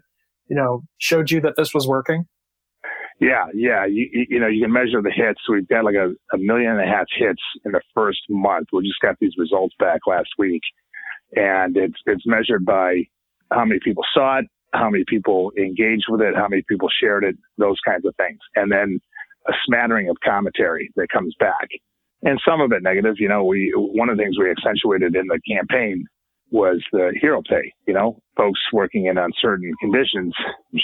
you 0.48 0.56
know, 0.56 0.84
showed 0.98 1.30
you 1.30 1.42
that 1.42 1.58
this 1.58 1.74
was 1.74 1.88
working? 1.88 2.26
Yeah, 3.20 3.46
yeah. 3.54 3.86
You, 3.86 4.10
you 4.30 4.40
know, 4.40 4.48
you 4.48 4.64
can 4.64 4.74
measure 4.74 5.02
the 5.02 5.12
hits. 5.12 5.40
We've 5.50 5.68
got 5.68 5.86
like 5.86 5.96
a, 5.96 6.12
a 6.34 6.38
million 6.38 6.72
and 6.72 6.82
a 6.82 6.86
half 6.86 7.08
hits 7.18 7.42
in 7.66 7.72
the 7.72 7.82
first 7.94 8.20
month. 8.30 8.68
We 8.74 8.84
just 8.88 9.00
got 9.02 9.16
these 9.22 9.34
results 9.38 9.76
back 9.80 10.02
last 10.08 10.30
week, 10.38 10.62
and 11.36 11.78
it's 11.78 11.98
it's 12.06 12.26
measured 12.28 12.66
by 12.66 13.04
how 13.52 13.66
many 13.66 13.80
people 13.84 14.04
saw 14.14 14.40
it, 14.40 14.46
how 14.74 14.90
many 14.90 15.06
people 15.08 15.52
engaged 15.58 16.06
with 16.10 16.22
it, 16.22 16.36
how 16.36 16.48
many 16.50 16.64
people 16.70 16.90
shared 17.02 17.24
it, 17.24 17.38
those 17.58 17.78
kinds 17.86 18.06
of 18.06 18.16
things, 18.18 18.40
and 18.56 18.72
then 18.72 19.00
a 19.48 19.54
smattering 19.66 20.10
of 20.10 20.18
commentary 20.26 20.92
that 20.98 21.08
comes 21.14 21.36
back, 21.40 21.70
and 22.24 22.40
some 22.48 22.62
of 22.62 22.72
it 22.74 22.84
negative. 22.84 23.16
You 23.20 23.30
know, 23.30 23.46
we 23.46 23.72
one 23.76 24.10
of 24.10 24.18
the 24.18 24.24
things 24.24 24.38
we 24.40 24.52
accentuated 24.52 25.16
in 25.16 25.28
the 25.28 25.40
campaign 25.50 26.06
was 26.52 26.84
the 26.94 27.14
hero 27.22 27.42
pay. 27.50 27.74
You 27.88 27.94
know, 27.96 28.20
folks 28.38 28.60
working 28.74 29.08
in 29.08 29.18
uncertain 29.18 29.74
conditions 29.82 30.34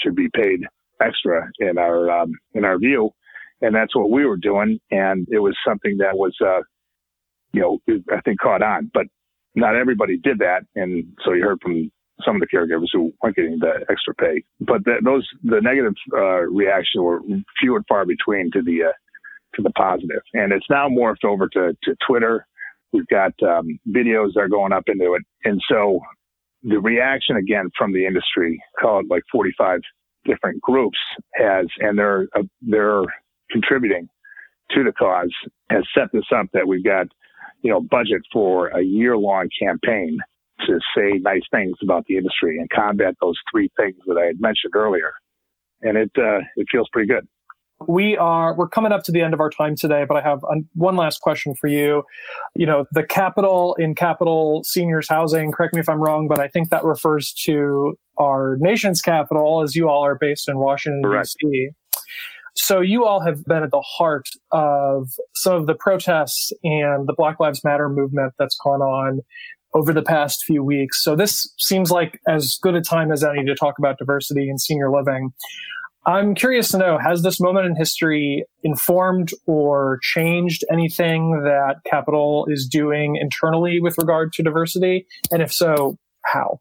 should 0.02 0.16
be 0.16 0.28
paid 0.34 0.60
extra 1.00 1.50
in 1.58 1.78
our 1.78 2.10
um, 2.10 2.32
in 2.54 2.64
our 2.64 2.78
view, 2.78 3.10
and 3.60 3.74
that's 3.74 3.94
what 3.94 4.10
we 4.10 4.24
were 4.24 4.36
doing. 4.36 4.78
And 4.90 5.26
it 5.30 5.38
was 5.38 5.56
something 5.66 5.96
that 5.98 6.16
was, 6.16 6.34
uh, 6.44 6.60
you 7.52 7.60
know, 7.60 7.78
I 8.12 8.20
think 8.22 8.40
caught 8.40 8.62
on, 8.62 8.90
but 8.92 9.06
not 9.54 9.76
everybody 9.76 10.18
did 10.18 10.38
that. 10.38 10.60
And 10.74 11.04
so 11.24 11.32
you 11.32 11.44
heard 11.44 11.60
from 11.62 11.90
some 12.24 12.36
of 12.36 12.40
the 12.40 12.46
caregivers 12.46 12.88
who 12.92 13.12
weren't 13.22 13.36
getting 13.36 13.58
the 13.58 13.84
extra 13.90 14.14
pay, 14.14 14.42
but 14.60 14.84
the, 14.84 14.96
those 15.04 15.26
the 15.42 15.60
negative 15.60 15.94
uh, 16.14 16.46
were 17.02 17.20
few 17.60 17.76
and 17.76 17.84
far 17.88 18.04
between 18.06 18.50
to 18.52 18.62
the 18.62 18.84
uh, 18.84 18.92
to 19.54 19.62
the 19.62 19.70
positive. 19.70 20.22
And 20.34 20.52
it's 20.52 20.66
now 20.70 20.88
morphed 20.88 21.24
over 21.24 21.48
to 21.48 21.76
to 21.82 21.96
Twitter. 22.06 22.46
We've 22.92 23.06
got 23.08 23.32
um, 23.42 23.78
videos 23.88 24.32
that 24.34 24.40
are 24.40 24.48
going 24.48 24.72
up 24.72 24.84
into 24.86 25.14
it, 25.14 25.22
and 25.44 25.60
so 25.70 26.00
the 26.62 26.80
reaction 26.80 27.36
again 27.36 27.70
from 27.76 27.92
the 27.92 28.06
industry, 28.06 28.60
call 28.80 29.00
it 29.00 29.06
like 29.08 29.22
45 29.30 29.80
different 30.26 30.60
groups 30.60 30.98
has, 31.34 31.66
and 31.80 31.98
they're 31.98 32.28
uh, 32.36 32.42
they're 32.62 33.02
contributing 33.50 34.08
to 34.72 34.82
the 34.84 34.92
cause, 34.92 35.32
has 35.70 35.84
set 35.94 36.08
this 36.12 36.24
up 36.34 36.46
that 36.52 36.66
we've 36.66 36.84
got 36.84 37.06
you 37.62 37.70
know 37.70 37.80
budget 37.80 38.22
for 38.32 38.68
a 38.68 38.82
year 38.82 39.16
long 39.16 39.48
campaign 39.60 40.18
to 40.66 40.78
say 40.96 41.18
nice 41.18 41.42
things 41.50 41.76
about 41.82 42.04
the 42.06 42.16
industry 42.16 42.58
and 42.58 42.68
combat 42.70 43.14
those 43.20 43.36
three 43.50 43.70
things 43.76 43.96
that 44.06 44.16
I 44.16 44.26
had 44.26 44.40
mentioned 44.40 44.74
earlier, 44.74 45.12
and 45.82 45.96
it 45.96 46.10
uh, 46.18 46.40
it 46.56 46.66
feels 46.70 46.88
pretty 46.92 47.08
good. 47.08 47.26
We 47.86 48.16
are 48.16 48.54
we're 48.54 48.68
coming 48.68 48.90
up 48.90 49.02
to 49.04 49.12
the 49.12 49.20
end 49.20 49.34
of 49.34 49.40
our 49.40 49.50
time 49.50 49.76
today, 49.76 50.04
but 50.08 50.16
I 50.16 50.22
have 50.22 50.40
one 50.74 50.96
last 50.96 51.20
question 51.20 51.54
for 51.54 51.66
you. 51.66 52.04
You 52.54 52.66
know, 52.66 52.86
the 52.92 53.02
capital 53.02 53.74
in 53.78 53.94
capital 53.94 54.64
seniors 54.64 55.08
housing. 55.08 55.52
Correct 55.52 55.74
me 55.74 55.80
if 55.80 55.88
I'm 55.88 56.00
wrong, 56.00 56.26
but 56.26 56.38
I 56.38 56.48
think 56.48 56.70
that 56.70 56.84
refers 56.84 57.32
to 57.44 57.98
our 58.18 58.56
nation's 58.60 59.00
capital, 59.00 59.62
as 59.62 59.74
you 59.74 59.88
all 59.88 60.04
are 60.04 60.16
based 60.16 60.48
in 60.48 60.58
Washington 60.58 61.10
D.C. 61.10 61.70
So 62.54 62.80
you 62.80 63.04
all 63.04 63.20
have 63.20 63.44
been 63.44 63.62
at 63.62 63.70
the 63.70 63.82
heart 63.82 64.28
of 64.50 65.10
some 65.34 65.54
of 65.54 65.66
the 65.66 65.74
protests 65.74 66.52
and 66.64 67.06
the 67.06 67.14
Black 67.14 67.38
Lives 67.38 67.62
Matter 67.62 67.88
movement 67.88 68.32
that's 68.38 68.56
gone 68.62 68.80
on 68.80 69.20
over 69.74 69.92
the 69.92 70.02
past 70.02 70.42
few 70.44 70.64
weeks. 70.64 71.04
So 71.04 71.14
this 71.14 71.52
seems 71.58 71.90
like 71.90 72.18
as 72.26 72.58
good 72.62 72.74
a 72.74 72.80
time 72.80 73.12
as 73.12 73.22
any 73.22 73.44
to 73.44 73.54
talk 73.54 73.78
about 73.78 73.98
diversity 73.98 74.48
in 74.48 74.58
senior 74.58 74.90
living. 74.90 75.32
I'm 76.06 76.34
curious 76.34 76.70
to 76.70 76.78
know, 76.78 76.98
has 76.98 77.22
this 77.22 77.40
moment 77.40 77.66
in 77.66 77.76
history 77.76 78.44
informed 78.62 79.32
or 79.44 79.98
changed 80.02 80.64
anything 80.72 81.42
that 81.42 81.80
Capital 81.84 82.46
is 82.48 82.66
doing 82.66 83.16
internally 83.16 83.80
with 83.80 83.98
regard 83.98 84.32
to 84.34 84.42
diversity? 84.42 85.06
And 85.30 85.42
if 85.42 85.52
so, 85.52 85.98
how? 86.24 86.60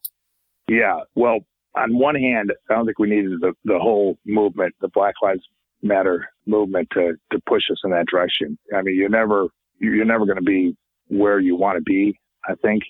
Yeah. 0.68 1.00
Well, 1.16 1.40
on 1.76 1.98
one 1.98 2.16
hand, 2.16 2.52
I 2.70 2.76
don't 2.76 2.86
think 2.86 3.00
we 3.00 3.10
needed 3.10 3.40
the, 3.42 3.54
the 3.66 3.80
whole 3.80 4.18
movement, 4.26 4.76
the 4.82 4.88
Black 4.90 5.16
Lives 5.22 5.44
Matter 5.84 6.28
movement 6.46 6.88
to, 6.94 7.14
to 7.32 7.40
push 7.48 7.64
us 7.72 7.78
in 7.84 7.92
that 7.92 8.08
direction. 8.08 8.58
I 8.76 8.82
mean, 8.82 8.96
you're 8.96 9.10
never, 9.10 9.48
you're 9.80 10.06
never 10.06 10.26
going 10.26 10.38
to 10.38 10.44
be 10.44 10.76
where 11.10 11.40
you 11.40 11.56
want 11.56 11.78
to 11.78 11.84
be, 11.84 12.18
I 12.48 12.56
think, 12.56 12.84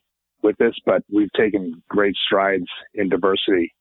with 0.44 0.56
this, 0.58 0.76
but 0.86 1.02
we've 1.12 1.32
taken 1.38 1.82
great 1.90 2.16
strides 2.26 2.68
in 2.94 3.10
diversity 3.10 3.74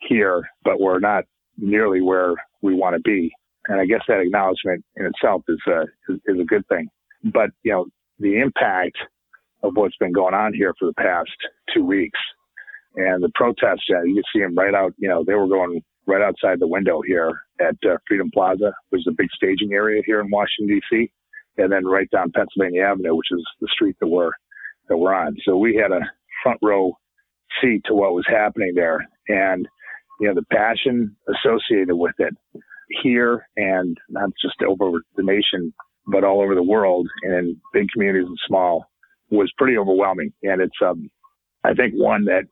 here, 0.00 0.42
but 0.62 0.78
we're 0.78 1.00
not 1.00 1.24
nearly 1.56 2.02
where 2.02 2.34
we 2.60 2.74
want 2.74 2.94
to 2.94 3.00
be. 3.00 3.32
And 3.68 3.80
I 3.80 3.86
guess 3.86 4.02
that 4.06 4.20
acknowledgement 4.20 4.84
in 4.96 5.06
itself 5.06 5.42
is 5.48 5.58
a, 5.66 5.82
is, 6.12 6.20
is 6.26 6.40
a 6.40 6.44
good 6.44 6.66
thing. 6.68 6.88
But, 7.24 7.50
you 7.62 7.72
know, 7.72 7.86
the 8.18 8.38
impact 8.38 8.98
of 9.62 9.72
what's 9.74 9.96
been 9.96 10.12
going 10.12 10.34
on 10.34 10.52
here 10.52 10.74
for 10.78 10.86
the 10.86 10.94
past 10.94 11.30
two 11.74 11.84
weeks 11.84 12.18
and 12.96 13.22
the 13.22 13.30
protests, 13.34 13.84
uh, 13.90 14.02
you 14.02 14.14
can 14.14 14.24
see 14.32 14.40
them 14.40 14.56
right 14.56 14.74
out, 14.74 14.92
you 14.98 15.08
know, 15.08 15.24
they 15.24 15.34
were 15.34 15.48
going 15.48 15.82
right 16.06 16.22
outside 16.22 16.60
the 16.60 16.66
window 16.66 17.00
here 17.06 17.40
at 17.60 17.76
uh, 17.88 17.96
Freedom 18.06 18.30
Plaza. 18.32 18.74
There's 18.90 19.06
a 19.08 19.14
big 19.16 19.28
staging 19.34 19.72
area 19.72 20.02
here 20.04 20.20
in 20.20 20.30
Washington, 20.30 20.80
D.C., 20.90 21.12
and 21.58 21.70
then 21.70 21.84
right 21.84 22.10
down 22.10 22.32
Pennsylvania 22.32 22.82
Avenue, 22.82 23.14
which 23.14 23.28
is 23.30 23.44
the 23.60 23.68
street 23.72 23.96
that 24.00 24.08
we're, 24.08 24.32
that 24.88 24.96
we're 24.96 25.14
on. 25.14 25.36
So 25.44 25.56
we 25.56 25.76
had 25.76 25.92
a 25.92 26.00
front 26.42 26.58
row 26.62 26.96
seat 27.60 27.82
to 27.86 27.94
what 27.94 28.14
was 28.14 28.26
happening 28.28 28.72
there. 28.74 29.06
And 29.28 29.68
you 30.20 30.28
know, 30.28 30.34
the 30.34 30.46
passion 30.54 31.16
associated 31.28 31.94
with 31.94 32.14
it 32.18 32.34
here 33.02 33.46
and 33.56 33.96
not 34.08 34.30
just 34.40 34.62
over 34.62 35.00
the 35.16 35.22
nation, 35.22 35.72
but 36.06 36.24
all 36.24 36.40
over 36.40 36.54
the 36.54 36.62
world 36.62 37.08
and 37.22 37.32
in 37.34 37.60
big 37.72 37.88
communities 37.92 38.26
and 38.28 38.38
small 38.46 38.86
was 39.30 39.52
pretty 39.56 39.76
overwhelming. 39.76 40.32
And 40.42 40.60
it's, 40.60 40.76
um, 40.84 41.10
I 41.64 41.74
think 41.74 41.94
one 41.94 42.24
that, 42.26 42.44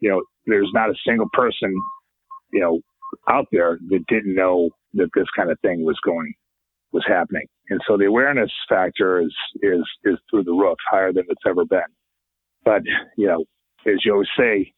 you 0.00 0.10
know, 0.10 0.22
there's 0.46 0.70
not 0.72 0.90
a 0.90 0.94
single 1.06 1.28
person, 1.32 1.74
you 2.52 2.60
know, 2.60 2.80
out 3.28 3.46
there 3.52 3.78
that 3.88 4.06
didn't 4.08 4.34
know 4.34 4.70
that 4.94 5.08
this 5.14 5.26
kind 5.36 5.50
of 5.50 5.58
thing 5.60 5.84
was 5.84 5.98
going, 6.04 6.32
was 6.92 7.04
happening. 7.06 7.46
And 7.68 7.80
so 7.86 7.96
the 7.96 8.06
awareness 8.06 8.50
factor 8.68 9.20
is, 9.20 9.34
is, 9.62 9.82
is 10.04 10.16
through 10.30 10.44
the 10.44 10.52
roof, 10.52 10.78
higher 10.90 11.12
than 11.12 11.24
it's 11.28 11.42
ever 11.46 11.64
been. 11.64 11.80
But, 12.64 12.82
you 13.16 13.26
know, 13.26 13.44
as 13.86 14.04
you 14.04 14.12
always 14.12 14.28
say, 14.38 14.72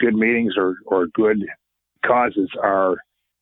good 0.00 0.14
meetings 0.14 0.54
or, 0.56 0.76
or 0.86 1.06
good 1.14 1.38
causes 2.04 2.50
are 2.62 2.96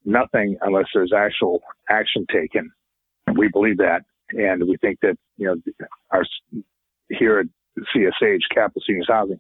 nothing 0.05 0.57
unless 0.63 0.87
there's 0.95 1.13
actual 1.17 1.61
action 1.91 2.27
taken. 2.33 2.71
We 3.37 3.49
believe 3.49 3.79
that, 3.79 4.03
and 4.31 4.63
we 4.67 4.77
think 4.81 4.99
that 5.03 5.17
you 5.37 5.47
know 5.47 5.57
our 6.11 6.25
here 7.09 7.41
at 7.41 7.47
CSH 7.95 8.41
Capital 8.55 8.83
Seniors 8.87 9.07
Housing, 9.09 9.39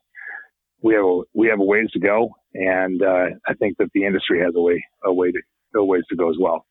we 0.82 0.94
have 0.94 1.04
a, 1.04 1.20
we 1.34 1.48
have 1.48 1.60
a 1.60 1.64
ways 1.64 1.90
to 1.92 2.00
go, 2.00 2.30
and 2.54 3.02
uh, 3.02 3.26
I 3.46 3.54
think 3.54 3.78
that 3.78 3.90
the 3.94 4.04
industry 4.04 4.40
has 4.40 4.54
a 4.56 4.60
way 4.60 4.84
a 5.04 5.12
way 5.12 5.32
to 5.32 5.40
a 5.78 5.84
ways 5.84 6.04
to 6.10 6.16
go 6.16 6.28
as 6.28 6.36
well. 6.38 6.66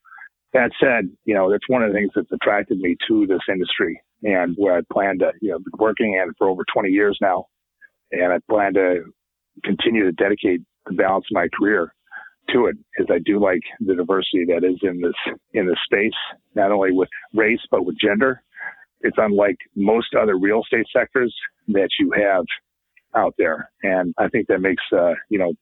That 0.54 0.72
said, 0.80 1.10
you 1.26 1.34
know 1.34 1.52
that's 1.52 1.68
one 1.68 1.82
of 1.84 1.92
the 1.92 1.98
things 1.98 2.12
that's 2.16 2.32
attracted 2.32 2.80
me 2.80 2.96
to 3.08 3.26
this 3.28 3.42
industry, 3.50 4.02
and 4.24 4.56
where 4.58 4.78
I 4.78 4.82
plan 4.92 5.20
to 5.20 5.32
you 5.42 5.52
know 5.52 5.60
been 5.60 5.80
working 5.80 6.14
in 6.22 6.34
for 6.38 6.50
over 6.50 6.64
20 6.74 6.90
years 6.90 7.18
now, 7.22 7.46
and 8.12 8.34
I 8.34 8.40
plan 8.50 8.74
to 8.74 9.04
continue 9.64 10.04
to 10.06 10.12
dedicate 10.12 10.62
the 10.88 10.94
balance 10.94 11.26
of 11.32 11.36
my 11.36 11.48
career 11.58 11.94
to 12.54 12.66
it, 12.66 12.76
is 12.98 13.08
I 13.10 13.20
do 13.24 13.40
like 13.40 13.62
the 13.80 13.96
diversity 13.96 14.46
that 14.48 14.64
is 14.64 14.78
in 14.82 15.02
this 15.02 15.36
in 15.54 15.68
this 15.68 15.78
space, 15.86 16.18
not 16.56 16.72
only 16.72 16.92
with 16.92 17.10
race 17.34 17.62
but 17.70 17.86
with 17.86 17.96
gender. 18.00 18.42
It's 19.04 19.18
unlike 19.18 19.58
most 19.76 20.14
other 20.20 20.38
real 20.38 20.62
estate 20.62 20.86
sectors 20.96 21.34
that 21.70 21.90
you 22.00 22.12
have 22.16 22.46
out 23.16 23.34
there. 23.38 23.70
And 23.84 24.14
I 24.18 24.28
think 24.28 24.48
that 24.48 24.60
makes, 24.60 24.84
uh, 24.92 25.14
you 25.30 25.38
know, 25.38 25.54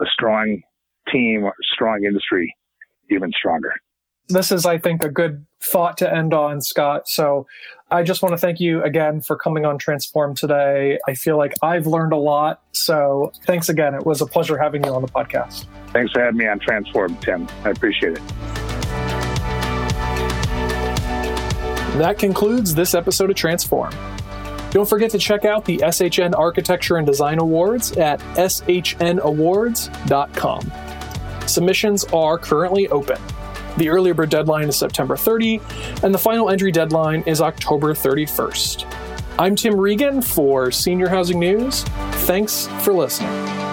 a 0.00 0.06
strong 0.06 0.62
team, 1.10 1.48
strong 1.74 2.04
industry 2.04 2.54
even 3.10 3.30
stronger. 3.38 3.72
This 4.28 4.50
is, 4.50 4.66
I 4.66 4.78
think, 4.78 5.04
a 5.04 5.08
good 5.08 5.46
thought 5.62 5.98
to 5.98 6.12
end 6.12 6.34
on, 6.34 6.60
Scott. 6.60 7.08
So 7.08 7.46
I 7.92 8.02
just 8.02 8.22
want 8.22 8.32
to 8.32 8.36
thank 8.36 8.58
you 8.58 8.82
again 8.82 9.20
for 9.20 9.36
coming 9.36 9.64
on 9.64 9.78
Transform 9.78 10.34
today. 10.34 10.98
I 11.06 11.14
feel 11.14 11.38
like 11.38 11.54
I've 11.62 11.86
learned 11.86 12.12
a 12.12 12.16
lot. 12.16 12.60
So 12.72 13.30
thanks 13.44 13.68
again. 13.68 13.94
It 13.94 14.04
was 14.04 14.20
a 14.20 14.26
pleasure 14.26 14.58
having 14.58 14.84
you 14.84 14.92
on 14.92 15.02
the 15.02 15.08
podcast. 15.08 15.66
Thanks 15.92 16.10
for 16.12 16.22
having 16.22 16.38
me 16.38 16.48
on 16.48 16.58
Transform, 16.58 17.16
Tim. 17.18 17.46
I 17.64 17.70
appreciate 17.70 18.14
it. 18.14 18.22
That 21.98 22.16
concludes 22.18 22.74
this 22.74 22.94
episode 22.94 23.30
of 23.30 23.36
Transform. 23.36 23.92
Don't 24.76 24.86
forget 24.86 25.10
to 25.12 25.18
check 25.18 25.46
out 25.46 25.64
the 25.64 25.78
SHN 25.78 26.34
Architecture 26.36 26.98
and 26.98 27.06
Design 27.06 27.38
Awards 27.38 27.92
at 27.92 28.20
shnawards.com. 28.20 28.58
Submissions 31.48 32.04
are 32.12 32.36
currently 32.36 32.86
open. 32.88 33.16
The 33.78 33.88
early 33.88 34.12
bird 34.12 34.28
deadline 34.28 34.68
is 34.68 34.76
September 34.76 35.16
30, 35.16 35.62
and 36.02 36.12
the 36.12 36.18
final 36.18 36.50
entry 36.50 36.72
deadline 36.72 37.22
is 37.22 37.40
October 37.40 37.94
31st. 37.94 38.84
I'm 39.38 39.56
Tim 39.56 39.80
Regan 39.80 40.20
for 40.20 40.70
Senior 40.70 41.08
Housing 41.08 41.40
News. 41.40 41.82
Thanks 42.26 42.66
for 42.82 42.92
listening. 42.92 43.65